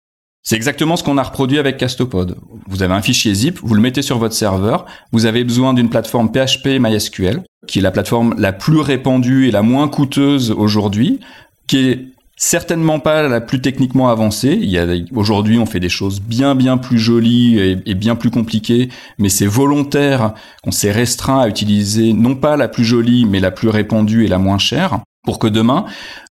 C'est 0.47 0.55
exactement 0.55 0.95
ce 0.95 1.03
qu'on 1.03 1.17
a 1.17 1.23
reproduit 1.23 1.57
avec 1.57 1.77
Castopod. 1.77 2.37
Vous 2.67 2.83
avez 2.83 2.93
un 2.93 3.01
fichier 3.01 3.33
zip, 3.33 3.59
vous 3.63 3.73
le 3.73 3.81
mettez 3.81 4.03
sur 4.03 4.19
votre 4.19 4.35
serveur, 4.35 4.85
vous 5.11 5.25
avez 5.25 5.43
besoin 5.43 5.73
d'une 5.73 5.89
plateforme 5.89 6.31
PHP 6.31 6.79
MySQL, 6.79 7.41
qui 7.67 7.79
est 7.79 7.81
la 7.81 7.89
plateforme 7.89 8.35
la 8.37 8.53
plus 8.53 8.79
répandue 8.79 9.47
et 9.47 9.51
la 9.51 9.63
moins 9.63 9.87
coûteuse 9.87 10.51
aujourd'hui, 10.51 11.19
qui 11.65 11.79
est 11.79 12.07
certainement 12.37 12.99
pas 12.99 13.27
la 13.27 13.41
plus 13.41 13.59
techniquement 13.59 14.09
avancée. 14.09 14.55
Il 14.61 14.69
y 14.69 14.77
a 14.77 14.85
aujourd'hui, 15.15 15.57
on 15.57 15.65
fait 15.65 15.79
des 15.79 15.89
choses 15.89 16.21
bien 16.21 16.53
bien 16.53 16.77
plus 16.77 16.99
jolies 16.99 17.81
et, 17.83 17.95
bien 17.95 18.13
plus 18.13 18.29
compliquées, 18.29 18.89
mais 19.17 19.29
c'est 19.29 19.47
volontaire 19.47 20.35
qu'on 20.63 20.71
s'est 20.71 20.91
restreint 20.91 21.39
à 21.39 21.47
utiliser 21.47 22.13
non 22.13 22.35
pas 22.35 22.55
la 22.55 22.67
plus 22.67 22.85
jolie, 22.85 23.25
mais 23.25 23.39
la 23.39 23.49
plus 23.49 23.69
répandue 23.69 24.25
et 24.25 24.27
la 24.27 24.37
moins 24.37 24.59
chère, 24.59 24.99
pour 25.23 25.39
que 25.39 25.47
demain 25.47 25.85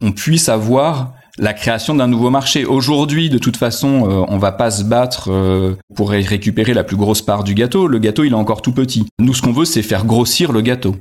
on 0.01 0.13
puisse 0.13 0.49
avoir 0.49 1.15
la 1.39 1.53
création 1.53 1.95
d'un 1.95 2.09
nouveau 2.09 2.31
marché. 2.31 2.65
Aujourd'hui, 2.65 3.31
de 3.31 3.39
toute 3.39 3.57
façon, 3.57 4.09
euh, 4.09 4.25
on 4.29 4.39
va 4.39 4.53
pas 4.53 4.71
se 4.71 4.85
battre 4.85 5.31
euh, 5.31 5.75
pour 5.95 6.11
récupérer 6.11 6.75
la 6.75 6.85
plus 6.85 6.97
grosse 6.97 7.23
part 7.23 7.45
du 7.45 7.55
gâteau. 7.55 7.87
Le 7.87 7.99
gâteau, 7.99 8.25
il 8.25 8.33
est 8.33 8.37
encore 8.37 8.63
tout 8.63 8.73
petit. 8.73 9.07
Nous, 9.19 9.35
ce 9.35 9.43
qu'on 9.43 9.53
veut, 9.53 9.65
c'est 9.65 9.83
faire 9.83 10.05
grossir 10.05 10.53
le 10.53 10.61
gâteau. 10.61 10.97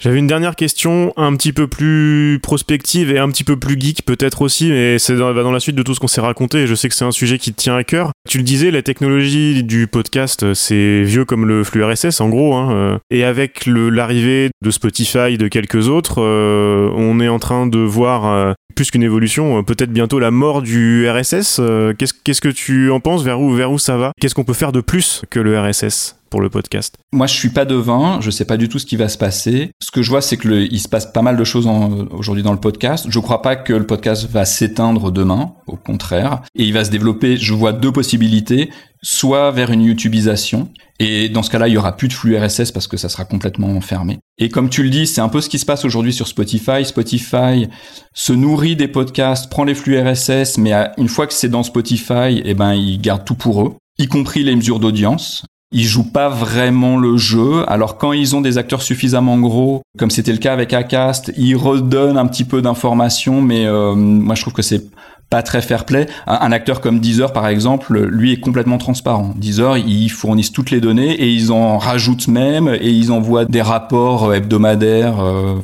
J'avais 0.00 0.18
une 0.18 0.26
dernière 0.26 0.56
question 0.56 1.12
un 1.18 1.36
petit 1.36 1.52
peu 1.52 1.66
plus 1.66 2.40
prospective 2.42 3.10
et 3.10 3.18
un 3.18 3.28
petit 3.28 3.44
peu 3.44 3.58
plus 3.58 3.78
geek 3.78 4.02
peut-être 4.06 4.40
aussi, 4.40 4.70
mais 4.70 4.98
c'est 4.98 5.14
dans, 5.14 5.52
la 5.52 5.60
suite 5.60 5.76
de 5.76 5.82
tout 5.82 5.94
ce 5.94 6.00
qu'on 6.00 6.08
s'est 6.08 6.22
raconté 6.22 6.60
et 6.60 6.66
je 6.66 6.74
sais 6.74 6.88
que 6.88 6.94
c'est 6.94 7.04
un 7.04 7.10
sujet 7.10 7.36
qui 7.36 7.52
te 7.52 7.60
tient 7.60 7.76
à 7.76 7.84
cœur. 7.84 8.10
Tu 8.26 8.38
le 8.38 8.44
disais, 8.44 8.70
la 8.70 8.80
technologie 8.80 9.62
du 9.62 9.86
podcast, 9.86 10.54
c'est 10.54 11.02
vieux 11.02 11.26
comme 11.26 11.44
le 11.44 11.64
flux 11.64 11.84
RSS 11.84 12.22
en 12.22 12.30
gros, 12.30 12.54
hein, 12.54 12.72
euh, 12.72 12.98
et 13.10 13.24
avec 13.24 13.66
l'arrivée 13.66 14.48
de 14.62 14.70
Spotify, 14.70 15.36
de 15.36 15.48
quelques 15.48 15.88
autres, 15.88 16.22
euh, 16.22 16.90
on 16.96 17.20
est 17.20 17.28
en 17.28 17.38
train 17.38 17.66
de 17.66 17.78
voir 17.80 18.24
euh, 18.24 18.54
plus 18.74 18.90
qu'une 18.90 19.02
évolution, 19.02 19.62
peut-être 19.64 19.92
bientôt 19.92 20.18
la 20.18 20.30
mort 20.30 20.62
du 20.62 21.10
RSS. 21.10 21.60
Qu'est-ce 21.98 22.14
qu'est-ce 22.24 22.40
que 22.40 22.48
tu 22.48 22.90
en 22.90 23.00
penses? 23.00 23.22
Vers 23.22 23.38
où, 23.38 23.52
vers 23.52 23.70
où 23.70 23.78
ça 23.78 23.98
va? 23.98 24.12
Qu'est-ce 24.18 24.34
qu'on 24.34 24.44
peut 24.44 24.54
faire 24.54 24.72
de 24.72 24.80
plus 24.80 25.20
que 25.28 25.40
le 25.40 25.60
RSS 25.60 26.19
pour 26.30 26.40
le 26.40 26.48
podcast 26.48 26.96
Moi, 27.12 27.26
je 27.26 27.34
suis 27.34 27.50
pas 27.50 27.64
devin, 27.64 28.20
je 28.20 28.30
sais 28.30 28.44
pas 28.44 28.56
du 28.56 28.68
tout 28.68 28.78
ce 28.78 28.86
qui 28.86 28.96
va 28.96 29.08
se 29.08 29.18
passer. 29.18 29.72
Ce 29.82 29.90
que 29.90 30.02
je 30.02 30.10
vois, 30.10 30.22
c'est 30.22 30.36
que 30.36 30.48
le, 30.48 30.72
il 30.72 30.80
se 30.80 30.88
passe 30.88 31.06
pas 31.06 31.22
mal 31.22 31.36
de 31.36 31.44
choses 31.44 31.68
aujourd'hui 32.12 32.42
dans 32.42 32.52
le 32.52 32.60
podcast. 32.60 33.06
Je 33.08 33.18
crois 33.18 33.42
pas 33.42 33.56
que 33.56 33.72
le 33.72 33.86
podcast 33.86 34.28
va 34.30 34.44
s'éteindre 34.44 35.10
demain, 35.10 35.54
au 35.66 35.76
contraire, 35.76 36.42
et 36.54 36.64
il 36.64 36.72
va 36.72 36.84
se 36.84 36.90
développer. 36.90 37.36
Je 37.36 37.52
vois 37.52 37.72
deux 37.72 37.92
possibilités 37.92 38.70
soit 39.02 39.50
vers 39.50 39.70
une 39.70 39.82
YouTubeisation. 39.82 40.68
Et 40.98 41.30
dans 41.30 41.42
ce 41.42 41.50
cas-là, 41.50 41.68
il 41.68 41.74
y 41.74 41.78
aura 41.78 41.96
plus 41.96 42.08
de 42.08 42.12
flux 42.12 42.36
RSS 42.36 42.72
parce 42.72 42.86
que 42.86 42.98
ça 42.98 43.08
sera 43.08 43.24
complètement 43.24 43.80
fermé. 43.80 44.18
Et 44.36 44.50
comme 44.50 44.68
tu 44.68 44.82
le 44.82 44.90
dis, 44.90 45.06
c'est 45.06 45.22
un 45.22 45.30
peu 45.30 45.40
ce 45.40 45.48
qui 45.48 45.58
se 45.58 45.64
passe 45.64 45.84
aujourd'hui 45.84 46.12
sur 46.12 46.28
Spotify. 46.28 46.84
Spotify 46.84 47.68
se 48.12 48.32
nourrit 48.34 48.76
des 48.76 48.88
podcasts, 48.88 49.50
prend 49.50 49.64
les 49.64 49.74
flux 49.74 49.98
RSS, 49.98 50.58
mais 50.58 50.72
une 50.98 51.08
fois 51.08 51.26
que 51.26 51.32
c'est 51.32 51.48
dans 51.48 51.62
Spotify, 51.62 52.42
eh 52.44 52.54
ben, 52.54 52.74
ils 52.74 53.00
gardent 53.00 53.24
tout 53.24 53.34
pour 53.34 53.62
eux, 53.62 53.76
y 53.98 54.08
compris 54.08 54.44
les 54.44 54.54
mesures 54.54 54.78
d'audience. 54.78 55.44
Ils 55.72 55.86
jouent 55.86 56.10
pas 56.10 56.28
vraiment 56.28 56.96
le 56.96 57.16
jeu. 57.16 57.64
Alors 57.68 57.96
quand 57.96 58.12
ils 58.12 58.34
ont 58.34 58.40
des 58.40 58.58
acteurs 58.58 58.82
suffisamment 58.82 59.38
gros, 59.38 59.82
comme 59.98 60.10
c'était 60.10 60.32
le 60.32 60.38
cas 60.38 60.52
avec 60.52 60.72
Acast, 60.72 61.32
ils 61.36 61.56
redonnent 61.56 62.18
un 62.18 62.26
petit 62.26 62.44
peu 62.44 62.60
d'informations, 62.60 63.40
mais 63.40 63.66
euh, 63.66 63.94
moi 63.94 64.34
je 64.34 64.42
trouve 64.42 64.54
que 64.54 64.62
c'est 64.62 64.90
pas 65.30 65.42
très 65.44 65.62
fair 65.62 65.84
play. 65.84 66.08
Un, 66.26 66.50
acteur 66.50 66.80
comme 66.80 66.98
Deezer, 66.98 67.32
par 67.32 67.46
exemple, 67.46 67.96
lui 68.06 68.32
est 68.32 68.40
complètement 68.40 68.78
transparent. 68.78 69.32
Deezer, 69.36 69.78
ils 69.78 70.08
fournissent 70.10 70.52
toutes 70.52 70.72
les 70.72 70.80
données 70.80 71.12
et 71.12 71.28
ils 71.28 71.52
en 71.52 71.78
rajoutent 71.78 72.26
même 72.26 72.68
et 72.68 72.90
ils 72.90 73.12
envoient 73.12 73.44
des 73.44 73.62
rapports 73.62 74.34
hebdomadaires. 74.34 75.20
Euh, 75.20 75.54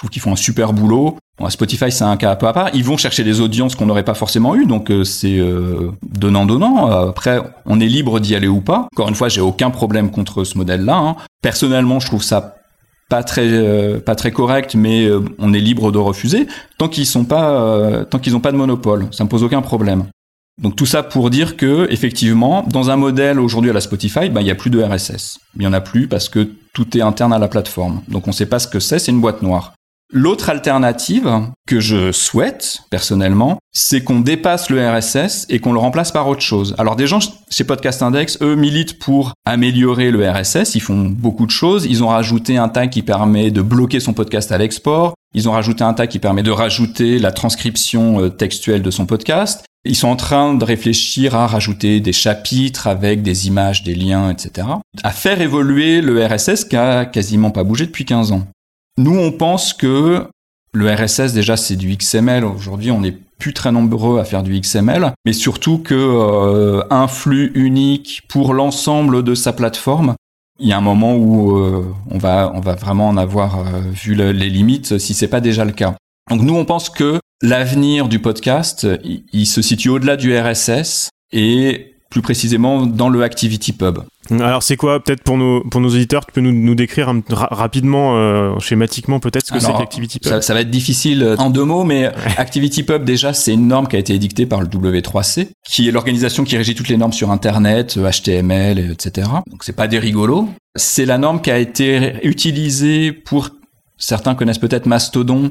trouve 0.00 0.10
qu'ils 0.10 0.22
font 0.22 0.32
un 0.32 0.36
super 0.36 0.72
boulot. 0.72 1.16
Spotify, 1.48 1.90
c'est 1.90 2.04
un 2.04 2.18
cas 2.18 2.32
un 2.32 2.36
peu 2.36 2.46
à 2.46 2.52
part. 2.52 2.68
Ils 2.74 2.84
vont 2.84 2.98
chercher 2.98 3.24
des 3.24 3.40
audiences 3.40 3.74
qu'on 3.74 3.86
n'aurait 3.86 4.04
pas 4.04 4.12
forcément 4.12 4.54
eues, 4.54 4.66
donc 4.66 4.90
euh, 4.90 5.04
c'est 5.04 5.38
euh, 5.38 5.90
donnant-donnant. 6.02 7.08
Après, 7.08 7.40
on 7.64 7.80
est 7.80 7.86
libre 7.86 8.20
d'y 8.20 8.34
aller 8.34 8.48
ou 8.48 8.60
pas. 8.60 8.88
Encore 8.92 9.08
une 9.08 9.14
fois, 9.14 9.30
j'ai 9.30 9.40
aucun 9.40 9.70
problème 9.70 10.10
contre 10.10 10.44
ce 10.44 10.58
modèle-là. 10.58 10.96
Hein. 10.96 11.16
Personnellement, 11.40 11.98
je 11.98 12.06
trouve 12.06 12.22
ça 12.22 12.56
pas 13.10 13.22
très 13.24 13.48
euh, 13.48 14.00
pas 14.00 14.14
très 14.14 14.30
correct, 14.30 14.74
mais 14.74 15.04
euh, 15.04 15.20
on 15.38 15.52
est 15.52 15.60
libre 15.60 15.92
de 15.92 15.98
refuser 15.98 16.46
tant 16.78 16.88
qu'ils 16.88 17.04
sont 17.04 17.24
pas 17.24 17.50
euh, 17.50 18.04
tant 18.04 18.18
qu'ils 18.18 18.32
n'ont 18.32 18.40
pas 18.40 18.52
de 18.52 18.56
monopole. 18.56 19.08
Ça 19.10 19.24
me 19.24 19.28
pose 19.28 19.42
aucun 19.42 19.60
problème. 19.60 20.04
Donc 20.62 20.76
tout 20.76 20.86
ça 20.86 21.02
pour 21.02 21.28
dire 21.28 21.56
que 21.56 21.86
effectivement, 21.90 22.64
dans 22.70 22.90
un 22.90 22.96
modèle 22.96 23.40
aujourd'hui 23.40 23.70
à 23.70 23.72
la 23.74 23.80
Spotify, 23.80 24.30
bah, 24.30 24.40
il 24.40 24.46
y 24.46 24.50
a 24.50 24.54
plus 24.54 24.70
de 24.70 24.82
RSS. 24.82 25.38
Il 25.56 25.62
y 25.62 25.66
en 25.66 25.72
a 25.72 25.80
plus 25.80 26.06
parce 26.06 26.28
que 26.28 26.50
tout 26.72 26.96
est 26.96 27.00
interne 27.00 27.32
à 27.32 27.38
la 27.38 27.48
plateforme. 27.48 28.02
Donc 28.08 28.26
on 28.26 28.30
ne 28.30 28.34
sait 28.34 28.46
pas 28.46 28.58
ce 28.58 28.68
que 28.68 28.78
c'est, 28.78 28.98
c'est 28.98 29.10
une 29.10 29.20
boîte 29.20 29.42
noire. 29.42 29.72
L'autre 30.12 30.50
alternative 30.50 31.30
que 31.68 31.78
je 31.78 32.10
souhaite 32.10 32.80
personnellement, 32.90 33.58
c'est 33.72 34.02
qu'on 34.02 34.18
dépasse 34.18 34.68
le 34.68 34.84
RSS 34.84 35.46
et 35.48 35.60
qu'on 35.60 35.72
le 35.72 35.78
remplace 35.78 36.10
par 36.10 36.26
autre 36.26 36.40
chose. 36.40 36.74
Alors 36.78 36.96
des 36.96 37.06
gens 37.06 37.20
chez 37.48 37.62
Podcast 37.62 38.02
Index, 38.02 38.38
eux 38.42 38.56
militent 38.56 38.98
pour 38.98 39.34
améliorer 39.44 40.10
le 40.10 40.28
RSS, 40.28 40.74
ils 40.74 40.80
font 40.80 41.04
beaucoup 41.04 41.46
de 41.46 41.52
choses, 41.52 41.86
ils 41.86 42.02
ont 42.02 42.08
rajouté 42.08 42.56
un 42.56 42.68
tag 42.68 42.90
qui 42.90 43.02
permet 43.02 43.52
de 43.52 43.62
bloquer 43.62 44.00
son 44.00 44.12
podcast 44.12 44.50
à 44.50 44.58
l'export, 44.58 45.14
ils 45.32 45.48
ont 45.48 45.52
rajouté 45.52 45.84
un 45.84 45.94
tag 45.94 46.08
qui 46.08 46.18
permet 46.18 46.42
de 46.42 46.50
rajouter 46.50 47.20
la 47.20 47.30
transcription 47.30 48.20
euh, 48.20 48.30
textuelle 48.30 48.82
de 48.82 48.90
son 48.90 49.06
podcast. 49.06 49.64
Ils 49.84 49.96
sont 49.96 50.08
en 50.08 50.16
train 50.16 50.54
de 50.54 50.64
réfléchir 50.64 51.36
à 51.36 51.46
rajouter 51.46 52.00
des 52.00 52.12
chapitres 52.12 52.88
avec 52.88 53.22
des 53.22 53.46
images, 53.46 53.84
des 53.84 53.94
liens, 53.94 54.28
etc. 54.28 54.66
À 55.04 55.10
faire 55.12 55.40
évoluer 55.40 56.00
le 56.00 56.26
RSS 56.26 56.64
qui 56.64 56.76
a 56.76 57.06
quasiment 57.06 57.50
pas 57.50 57.62
bougé 57.62 57.86
depuis 57.86 58.04
15 58.04 58.32
ans. 58.32 58.46
Nous, 59.00 59.18
on 59.18 59.32
pense 59.32 59.72
que 59.72 60.26
le 60.74 60.94
RSS, 60.94 61.32
déjà, 61.32 61.56
c'est 61.56 61.76
du 61.76 61.96
XML. 61.96 62.44
Aujourd'hui, 62.44 62.90
on 62.90 63.00
n'est 63.00 63.16
plus 63.38 63.54
très 63.54 63.72
nombreux 63.72 64.20
à 64.20 64.24
faire 64.24 64.42
du 64.42 64.60
XML, 64.60 65.14
mais 65.24 65.32
surtout 65.32 65.78
que 65.78 65.94
euh, 65.94 66.82
un 66.90 67.08
flux 67.08 67.50
unique 67.54 68.20
pour 68.28 68.52
l'ensemble 68.52 69.22
de 69.22 69.34
sa 69.34 69.54
plateforme, 69.54 70.16
il 70.58 70.68
y 70.68 70.74
a 70.74 70.76
un 70.76 70.82
moment 70.82 71.16
où 71.16 71.56
euh, 71.56 71.86
on 72.10 72.18
va 72.18 72.52
on 72.54 72.60
va 72.60 72.74
vraiment 72.74 73.08
en 73.08 73.16
avoir 73.16 73.60
euh, 73.60 73.80
vu 73.90 74.14
les 74.14 74.50
limites 74.50 74.98
si 74.98 75.14
c'est 75.14 75.28
pas 75.28 75.40
déjà 75.40 75.64
le 75.64 75.72
cas. 75.72 75.94
Donc 76.28 76.42
nous 76.42 76.54
on 76.54 76.66
pense 76.66 76.90
que 76.90 77.20
l'avenir 77.40 78.06
du 78.06 78.18
podcast, 78.18 78.86
il 79.32 79.46
se 79.46 79.62
situe 79.62 79.88
au-delà 79.88 80.18
du 80.18 80.38
RSS 80.38 81.08
et 81.32 81.89
plus 82.10 82.22
précisément 82.22 82.86
dans 82.86 83.08
le 83.08 83.22
Activity 83.22 83.72
Pub. 83.72 84.00
Alors 84.30 84.62
c'est 84.62 84.76
quoi 84.76 85.02
peut-être 85.02 85.22
pour 85.22 85.38
nos 85.38 85.62
pour 85.62 85.80
nos 85.80 85.88
auditeurs 85.88 86.26
tu 86.26 86.32
peux 86.32 86.40
nous, 86.40 86.52
nous 86.52 86.74
décrire 86.74 87.12
rapidement 87.30 88.16
euh, 88.16 88.58
schématiquement 88.58 89.18
peut-être 89.18 89.46
ce 89.46 89.52
que 89.52 89.58
c'est 89.58 89.72
qu'ActivityPub 89.72 90.28
ça, 90.28 90.42
ça, 90.42 90.54
va 90.54 90.60
être 90.60 90.70
difficile 90.70 91.22
euh, 91.22 91.36
en 91.38 91.50
deux 91.50 91.64
mots 91.64 91.82
mais 91.82 92.06
ActivityPub 92.36 93.04
déjà 93.04 93.32
c'est 93.32 93.52
une 93.52 93.66
norme 93.66 93.88
qui 93.88 93.96
a 93.96 93.98
été 93.98 94.14
édictée 94.14 94.46
par 94.46 94.60
le 94.60 94.68
W3C 94.68 95.48
qui 95.64 95.88
est 95.88 95.90
l'organisation 95.90 96.44
qui 96.44 96.56
régit 96.56 96.76
toutes 96.76 96.88
les 96.88 96.96
normes 96.96 97.12
sur 97.12 97.32
internet 97.32 97.98
HTML 97.98 98.78
euh, 98.78 98.92
etc. 98.92 99.28
Donc 99.50 99.64
c'est 99.64 99.74
pas 99.74 99.88
des 99.88 99.98
rigolos 99.98 100.48
c'est 100.76 101.06
la 101.06 101.18
norme 101.18 101.40
qui 101.40 101.50
a 101.50 101.58
été 101.58 102.14
utilisée 102.22 103.10
pour 103.12 103.50
certains 103.98 104.36
connaissent 104.36 104.58
peut-être 104.58 104.86
Mastodon 104.86 105.48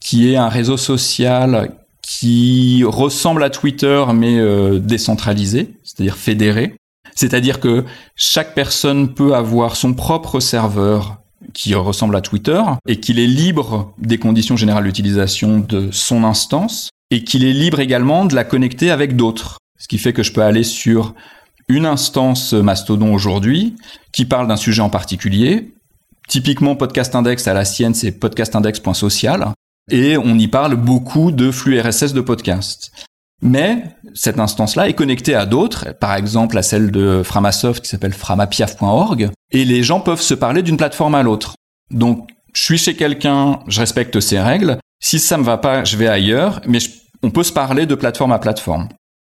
qui 0.00 0.32
est 0.32 0.36
un 0.36 0.48
réseau 0.48 0.76
social 0.76 1.76
qui 2.08 2.84
ressemble 2.86 3.42
à 3.42 3.50
Twitter 3.50 4.04
mais 4.14 4.40
décentralisé, 4.78 5.74
c'est-à-dire 5.82 6.16
fédéré. 6.16 6.76
C'est-à-dire 7.14 7.60
que 7.60 7.84
chaque 8.14 8.54
personne 8.54 9.14
peut 9.14 9.34
avoir 9.34 9.74
son 9.74 9.94
propre 9.94 10.38
serveur 10.38 11.18
qui 11.52 11.74
ressemble 11.74 12.14
à 12.14 12.20
Twitter 12.20 12.62
et 12.86 13.00
qu'il 13.00 13.18
est 13.18 13.26
libre 13.26 13.94
des 13.98 14.18
conditions 14.18 14.56
générales 14.56 14.84
d'utilisation 14.84 15.58
de 15.58 15.90
son 15.90 16.24
instance 16.24 16.90
et 17.10 17.24
qu'il 17.24 17.44
est 17.44 17.52
libre 17.52 17.80
également 17.80 18.24
de 18.24 18.34
la 18.34 18.44
connecter 18.44 18.90
avec 18.90 19.16
d'autres. 19.16 19.58
Ce 19.78 19.88
qui 19.88 19.98
fait 19.98 20.12
que 20.12 20.22
je 20.22 20.32
peux 20.32 20.42
aller 20.42 20.64
sur 20.64 21.14
une 21.68 21.86
instance 21.86 22.52
Mastodon 22.52 23.12
aujourd'hui 23.12 23.74
qui 24.12 24.24
parle 24.24 24.46
d'un 24.46 24.56
sujet 24.56 24.82
en 24.82 24.90
particulier. 24.90 25.72
Typiquement, 26.28 26.76
Podcast 26.76 27.14
Index 27.14 27.46
à 27.48 27.54
la 27.54 27.64
sienne, 27.64 27.94
c'est 27.94 28.12
podcastindex.social. 28.12 29.52
Et 29.90 30.16
on 30.16 30.36
y 30.38 30.48
parle 30.48 30.74
beaucoup 30.74 31.30
de 31.30 31.50
flux 31.50 31.80
RSS 31.80 32.12
de 32.12 32.20
podcast. 32.20 32.92
Mais 33.42 33.84
cette 34.14 34.40
instance-là 34.40 34.88
est 34.88 34.94
connectée 34.94 35.34
à 35.34 35.46
d'autres, 35.46 35.94
par 36.00 36.14
exemple 36.14 36.56
à 36.58 36.62
celle 36.62 36.90
de 36.90 37.22
Framasoft 37.22 37.82
qui 37.82 37.88
s'appelle 37.88 38.14
framapiaf.org, 38.14 39.30
et 39.52 39.64
les 39.64 39.82
gens 39.82 40.00
peuvent 40.00 40.20
se 40.20 40.34
parler 40.34 40.62
d'une 40.62 40.76
plateforme 40.76 41.14
à 41.14 41.22
l'autre. 41.22 41.54
Donc, 41.90 42.28
je 42.54 42.64
suis 42.64 42.78
chez 42.78 42.96
quelqu'un, 42.96 43.60
je 43.68 43.80
respecte 43.80 44.18
ses 44.20 44.40
règles. 44.40 44.78
Si 45.00 45.18
ça 45.18 45.36
me 45.36 45.44
va 45.44 45.58
pas, 45.58 45.84
je 45.84 45.96
vais 45.96 46.08
ailleurs, 46.08 46.60
mais 46.66 46.78
on 47.22 47.30
peut 47.30 47.42
se 47.42 47.52
parler 47.52 47.86
de 47.86 47.94
plateforme 47.94 48.32
à 48.32 48.38
plateforme. 48.38 48.88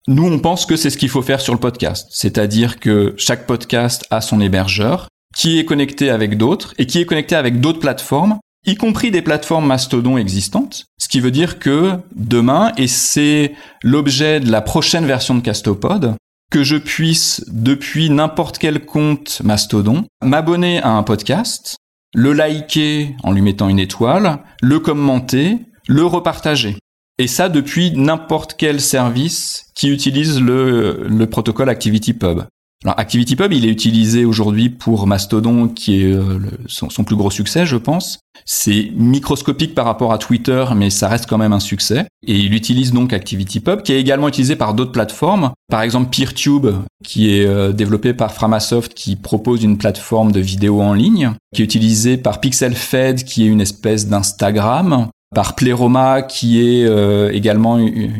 Nous, 0.06 0.26
on 0.30 0.38
pense 0.38 0.66
que 0.66 0.76
c'est 0.76 0.90
ce 0.90 0.98
qu'il 0.98 1.08
faut 1.08 1.22
faire 1.22 1.40
sur 1.40 1.54
le 1.54 1.60
podcast, 1.60 2.08
c'est-à-dire 2.10 2.78
que 2.78 3.14
chaque 3.16 3.46
podcast 3.46 4.04
a 4.10 4.20
son 4.20 4.40
hébergeur, 4.40 5.08
qui 5.34 5.58
est 5.58 5.64
connecté 5.64 6.10
avec 6.10 6.36
d'autres 6.36 6.74
et 6.76 6.86
qui 6.86 7.00
est 7.00 7.06
connecté 7.06 7.34
avec 7.34 7.60
d'autres 7.60 7.80
plateformes 7.80 8.38
y 8.66 8.76
compris 8.76 9.10
des 9.10 9.22
plateformes 9.22 9.66
Mastodon 9.66 10.16
existantes, 10.16 10.86
ce 10.98 11.08
qui 11.08 11.20
veut 11.20 11.30
dire 11.30 11.58
que 11.58 11.92
demain, 12.14 12.72
et 12.76 12.86
c'est 12.86 13.54
l'objet 13.82 14.40
de 14.40 14.50
la 14.50 14.62
prochaine 14.62 15.06
version 15.06 15.34
de 15.34 15.40
Castopod, 15.40 16.14
que 16.50 16.62
je 16.62 16.76
puisse, 16.76 17.44
depuis 17.48 18.10
n'importe 18.10 18.58
quel 18.58 18.84
compte 18.84 19.42
Mastodon, 19.42 20.04
m'abonner 20.22 20.80
à 20.82 20.90
un 20.90 21.02
podcast, 21.02 21.76
le 22.14 22.32
liker 22.32 23.16
en 23.22 23.32
lui 23.32 23.42
mettant 23.42 23.68
une 23.68 23.80
étoile, 23.80 24.38
le 24.62 24.78
commenter, 24.78 25.58
le 25.88 26.04
repartager. 26.04 26.76
Et 27.18 27.26
ça 27.26 27.48
depuis 27.48 27.92
n'importe 27.92 28.54
quel 28.56 28.80
service 28.80 29.66
qui 29.74 29.88
utilise 29.88 30.40
le, 30.40 31.06
le 31.08 31.26
protocole 31.28 31.68
ActivityPub. 31.68 32.42
Alors 32.84 32.98
ActivityPub, 32.98 33.52
il 33.52 33.64
est 33.64 33.70
utilisé 33.70 34.26
aujourd'hui 34.26 34.68
pour 34.68 35.06
Mastodon, 35.06 35.68
qui 35.68 36.02
est 36.02 36.12
euh, 36.12 36.38
son, 36.66 37.04
plus 37.04 37.16
gros 37.16 37.30
succès, 37.30 37.64
je 37.64 37.76
pense. 37.76 38.18
C'est 38.44 38.90
microscopique 38.94 39.74
par 39.74 39.86
rapport 39.86 40.12
à 40.12 40.18
Twitter, 40.18 40.64
mais 40.76 40.90
ça 40.90 41.08
reste 41.08 41.26
quand 41.26 41.38
même 41.38 41.54
un 41.54 41.60
succès. 41.60 42.06
Et 42.26 42.36
il 42.36 42.52
utilise 42.52 42.92
donc 42.92 43.14
ActivityPub, 43.14 43.80
qui 43.80 43.92
est 43.92 44.00
également 44.00 44.28
utilisé 44.28 44.54
par 44.54 44.74
d'autres 44.74 44.92
plateformes. 44.92 45.52
Par 45.70 45.80
exemple, 45.80 46.14
PeerTube, 46.14 46.66
qui 47.02 47.34
est 47.34 47.46
euh, 47.46 47.72
développé 47.72 48.12
par 48.12 48.34
Framasoft, 48.34 48.92
qui 48.92 49.16
propose 49.16 49.62
une 49.62 49.78
plateforme 49.78 50.30
de 50.30 50.40
vidéo 50.40 50.82
en 50.82 50.92
ligne, 50.92 51.32
qui 51.54 51.62
est 51.62 51.64
utilisé 51.64 52.18
par 52.18 52.40
PixelFed, 52.40 53.24
qui 53.24 53.44
est 53.44 53.48
une 53.48 53.62
espèce 53.62 54.08
d'Instagram 54.08 55.08
par 55.34 55.54
Pleroma, 55.54 56.22
qui 56.22 56.60
est 56.60 56.84
euh, 56.84 57.30
également 57.32 57.78
une, 57.78 58.12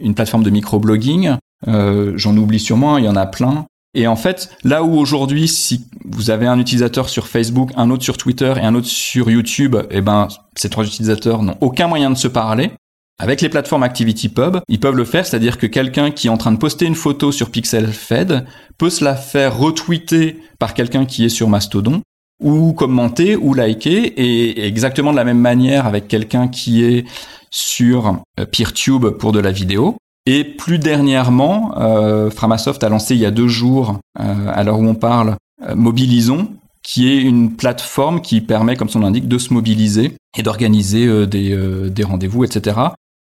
une, 0.00 0.14
plateforme 0.14 0.42
de 0.42 0.50
microblogging. 0.50 1.36
Euh, 1.68 2.12
J'en 2.16 2.36
oublie 2.36 2.58
sûrement, 2.58 2.98
il 2.98 3.04
y 3.04 3.08
en 3.08 3.16
a 3.16 3.26
plein. 3.26 3.66
Et 3.94 4.06
en 4.06 4.16
fait, 4.16 4.50
là 4.64 4.82
où 4.82 4.98
aujourd'hui, 4.98 5.48
si 5.48 5.86
vous 6.04 6.30
avez 6.30 6.46
un 6.46 6.58
utilisateur 6.58 7.08
sur 7.08 7.28
Facebook, 7.28 7.70
un 7.76 7.90
autre 7.90 8.02
sur 8.02 8.16
Twitter 8.16 8.54
et 8.56 8.64
un 8.64 8.74
autre 8.74 8.86
sur 8.86 9.30
YouTube, 9.30 9.76
eh 9.90 10.00
ben, 10.00 10.28
ces 10.56 10.70
trois 10.70 10.86
utilisateurs 10.86 11.42
n'ont 11.42 11.58
aucun 11.60 11.88
moyen 11.88 12.10
de 12.10 12.16
se 12.16 12.28
parler. 12.28 12.70
Avec 13.18 13.40
les 13.40 13.50
plateformes 13.50 13.82
ActivityPub, 13.82 14.58
ils 14.68 14.80
peuvent 14.80 14.96
le 14.96 15.04
faire, 15.04 15.26
c'est-à-dire 15.26 15.58
que 15.58 15.66
quelqu'un 15.66 16.10
qui 16.10 16.26
est 16.26 16.30
en 16.30 16.38
train 16.38 16.52
de 16.52 16.56
poster 16.56 16.86
une 16.86 16.94
photo 16.94 17.30
sur 17.30 17.50
PixelFed 17.50 18.46
peut 18.78 18.90
se 18.90 19.04
la 19.04 19.14
faire 19.14 19.56
retweeter 19.58 20.40
par 20.58 20.74
quelqu'un 20.74 21.04
qui 21.04 21.24
est 21.24 21.28
sur 21.28 21.48
Mastodon, 21.48 22.00
ou 22.42 22.72
commenter, 22.72 23.36
ou 23.36 23.54
liker, 23.54 24.06
et 24.16 24.66
exactement 24.66 25.12
de 25.12 25.16
la 25.16 25.24
même 25.24 25.38
manière 25.38 25.86
avec 25.86 26.08
quelqu'un 26.08 26.48
qui 26.48 26.82
est 26.82 27.04
sur 27.50 28.16
euh, 28.40 28.46
PeerTube 28.46 29.06
pour 29.10 29.32
de 29.32 29.38
la 29.38 29.52
vidéo. 29.52 29.96
Et 30.26 30.44
plus 30.44 30.78
dernièrement, 30.78 31.74
euh, 31.78 32.30
Framasoft 32.30 32.82
a 32.84 32.88
lancé 32.88 33.14
il 33.14 33.20
y 33.20 33.26
a 33.26 33.32
deux 33.32 33.48
jours, 33.48 33.98
euh, 34.20 34.46
à 34.48 34.62
l'heure 34.62 34.78
où 34.78 34.86
on 34.86 34.94
parle, 34.94 35.36
euh, 35.68 35.74
Mobilisons, 35.74 36.48
qui 36.82 37.12
est 37.12 37.20
une 37.20 37.56
plateforme 37.56 38.20
qui 38.20 38.40
permet, 38.40 38.76
comme 38.76 38.88
son 38.88 39.00
l'indique, 39.00 39.28
de 39.28 39.38
se 39.38 39.52
mobiliser 39.52 40.12
et 40.36 40.42
d'organiser 40.42 41.06
euh, 41.06 41.26
des, 41.26 41.52
euh, 41.52 41.88
des 41.88 42.04
rendez-vous, 42.04 42.44
etc. 42.44 42.78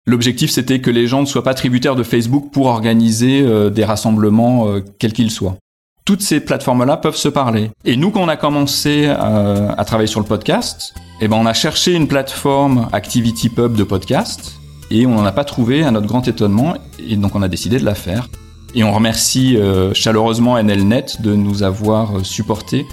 L'objectif, 0.07 0.51
c'était 0.51 0.81
que 0.81 0.91
les 0.91 1.07
gens 1.07 1.21
ne 1.21 1.27
soient 1.27 1.45
pas 1.45 1.55
tributaires 1.55 1.95
de 1.95 2.03
Facebook 2.03 2.51
pour 2.53 2.67
organiser 2.67 3.47
des 3.71 3.85
rassemblements, 3.85 4.67
quels 4.99 5.13
qu'ils 5.13 5.31
soient. 5.31 5.59
Toutes 6.05 6.23
ces 6.23 6.41
plateformes-là 6.41 6.97
peuvent 6.97 7.15
se 7.15 7.29
parler. 7.29 7.71
Et 7.85 7.97
nous, 7.97 8.11
quand 8.11 8.21
on 8.21 8.27
a 8.27 8.37
commencé 8.37 9.07
à 9.07 9.85
travailler 9.87 10.09
sur 10.09 10.19
le 10.19 10.27
podcast, 10.27 10.93
eh 11.21 11.29
ben, 11.29 11.37
on 11.37 11.47
a 11.47 11.53
cherché 11.53 11.95
une 11.95 12.09
plateforme 12.09 12.89
ActivityPub 12.91 13.77
de 13.77 13.85
podcast 13.85 14.57
et 14.93 15.07
on 15.07 15.15
n'en 15.15 15.25
a 15.25 15.33
pas 15.33 15.45
trouvé 15.45 15.85
à 15.85 15.91
notre 15.91 16.07
grand 16.07 16.29
étonnement 16.29 16.75
et 16.99 17.17
donc 17.17 17.35
on 17.35 17.41
a 17.41 17.49
décidé 17.49 17.79
de 17.79 17.85
la 17.85 17.95
faire. 17.95 18.29
Et 18.75 18.85
on 18.85 18.93
remercie 18.93 19.57
euh, 19.57 19.95
chaleureusement 19.95 20.63
NLNet 20.63 21.21
de 21.21 21.35
nous 21.35 21.63
avoir 21.63 22.19
euh, 22.19 22.23
supportés 22.23 22.87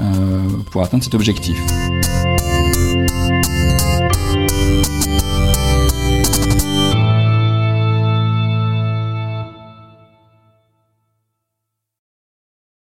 euh, 0.00 0.02
pour 0.72 0.82
atteindre 0.82 1.04
cet 1.04 1.14
objectif. 1.14 1.56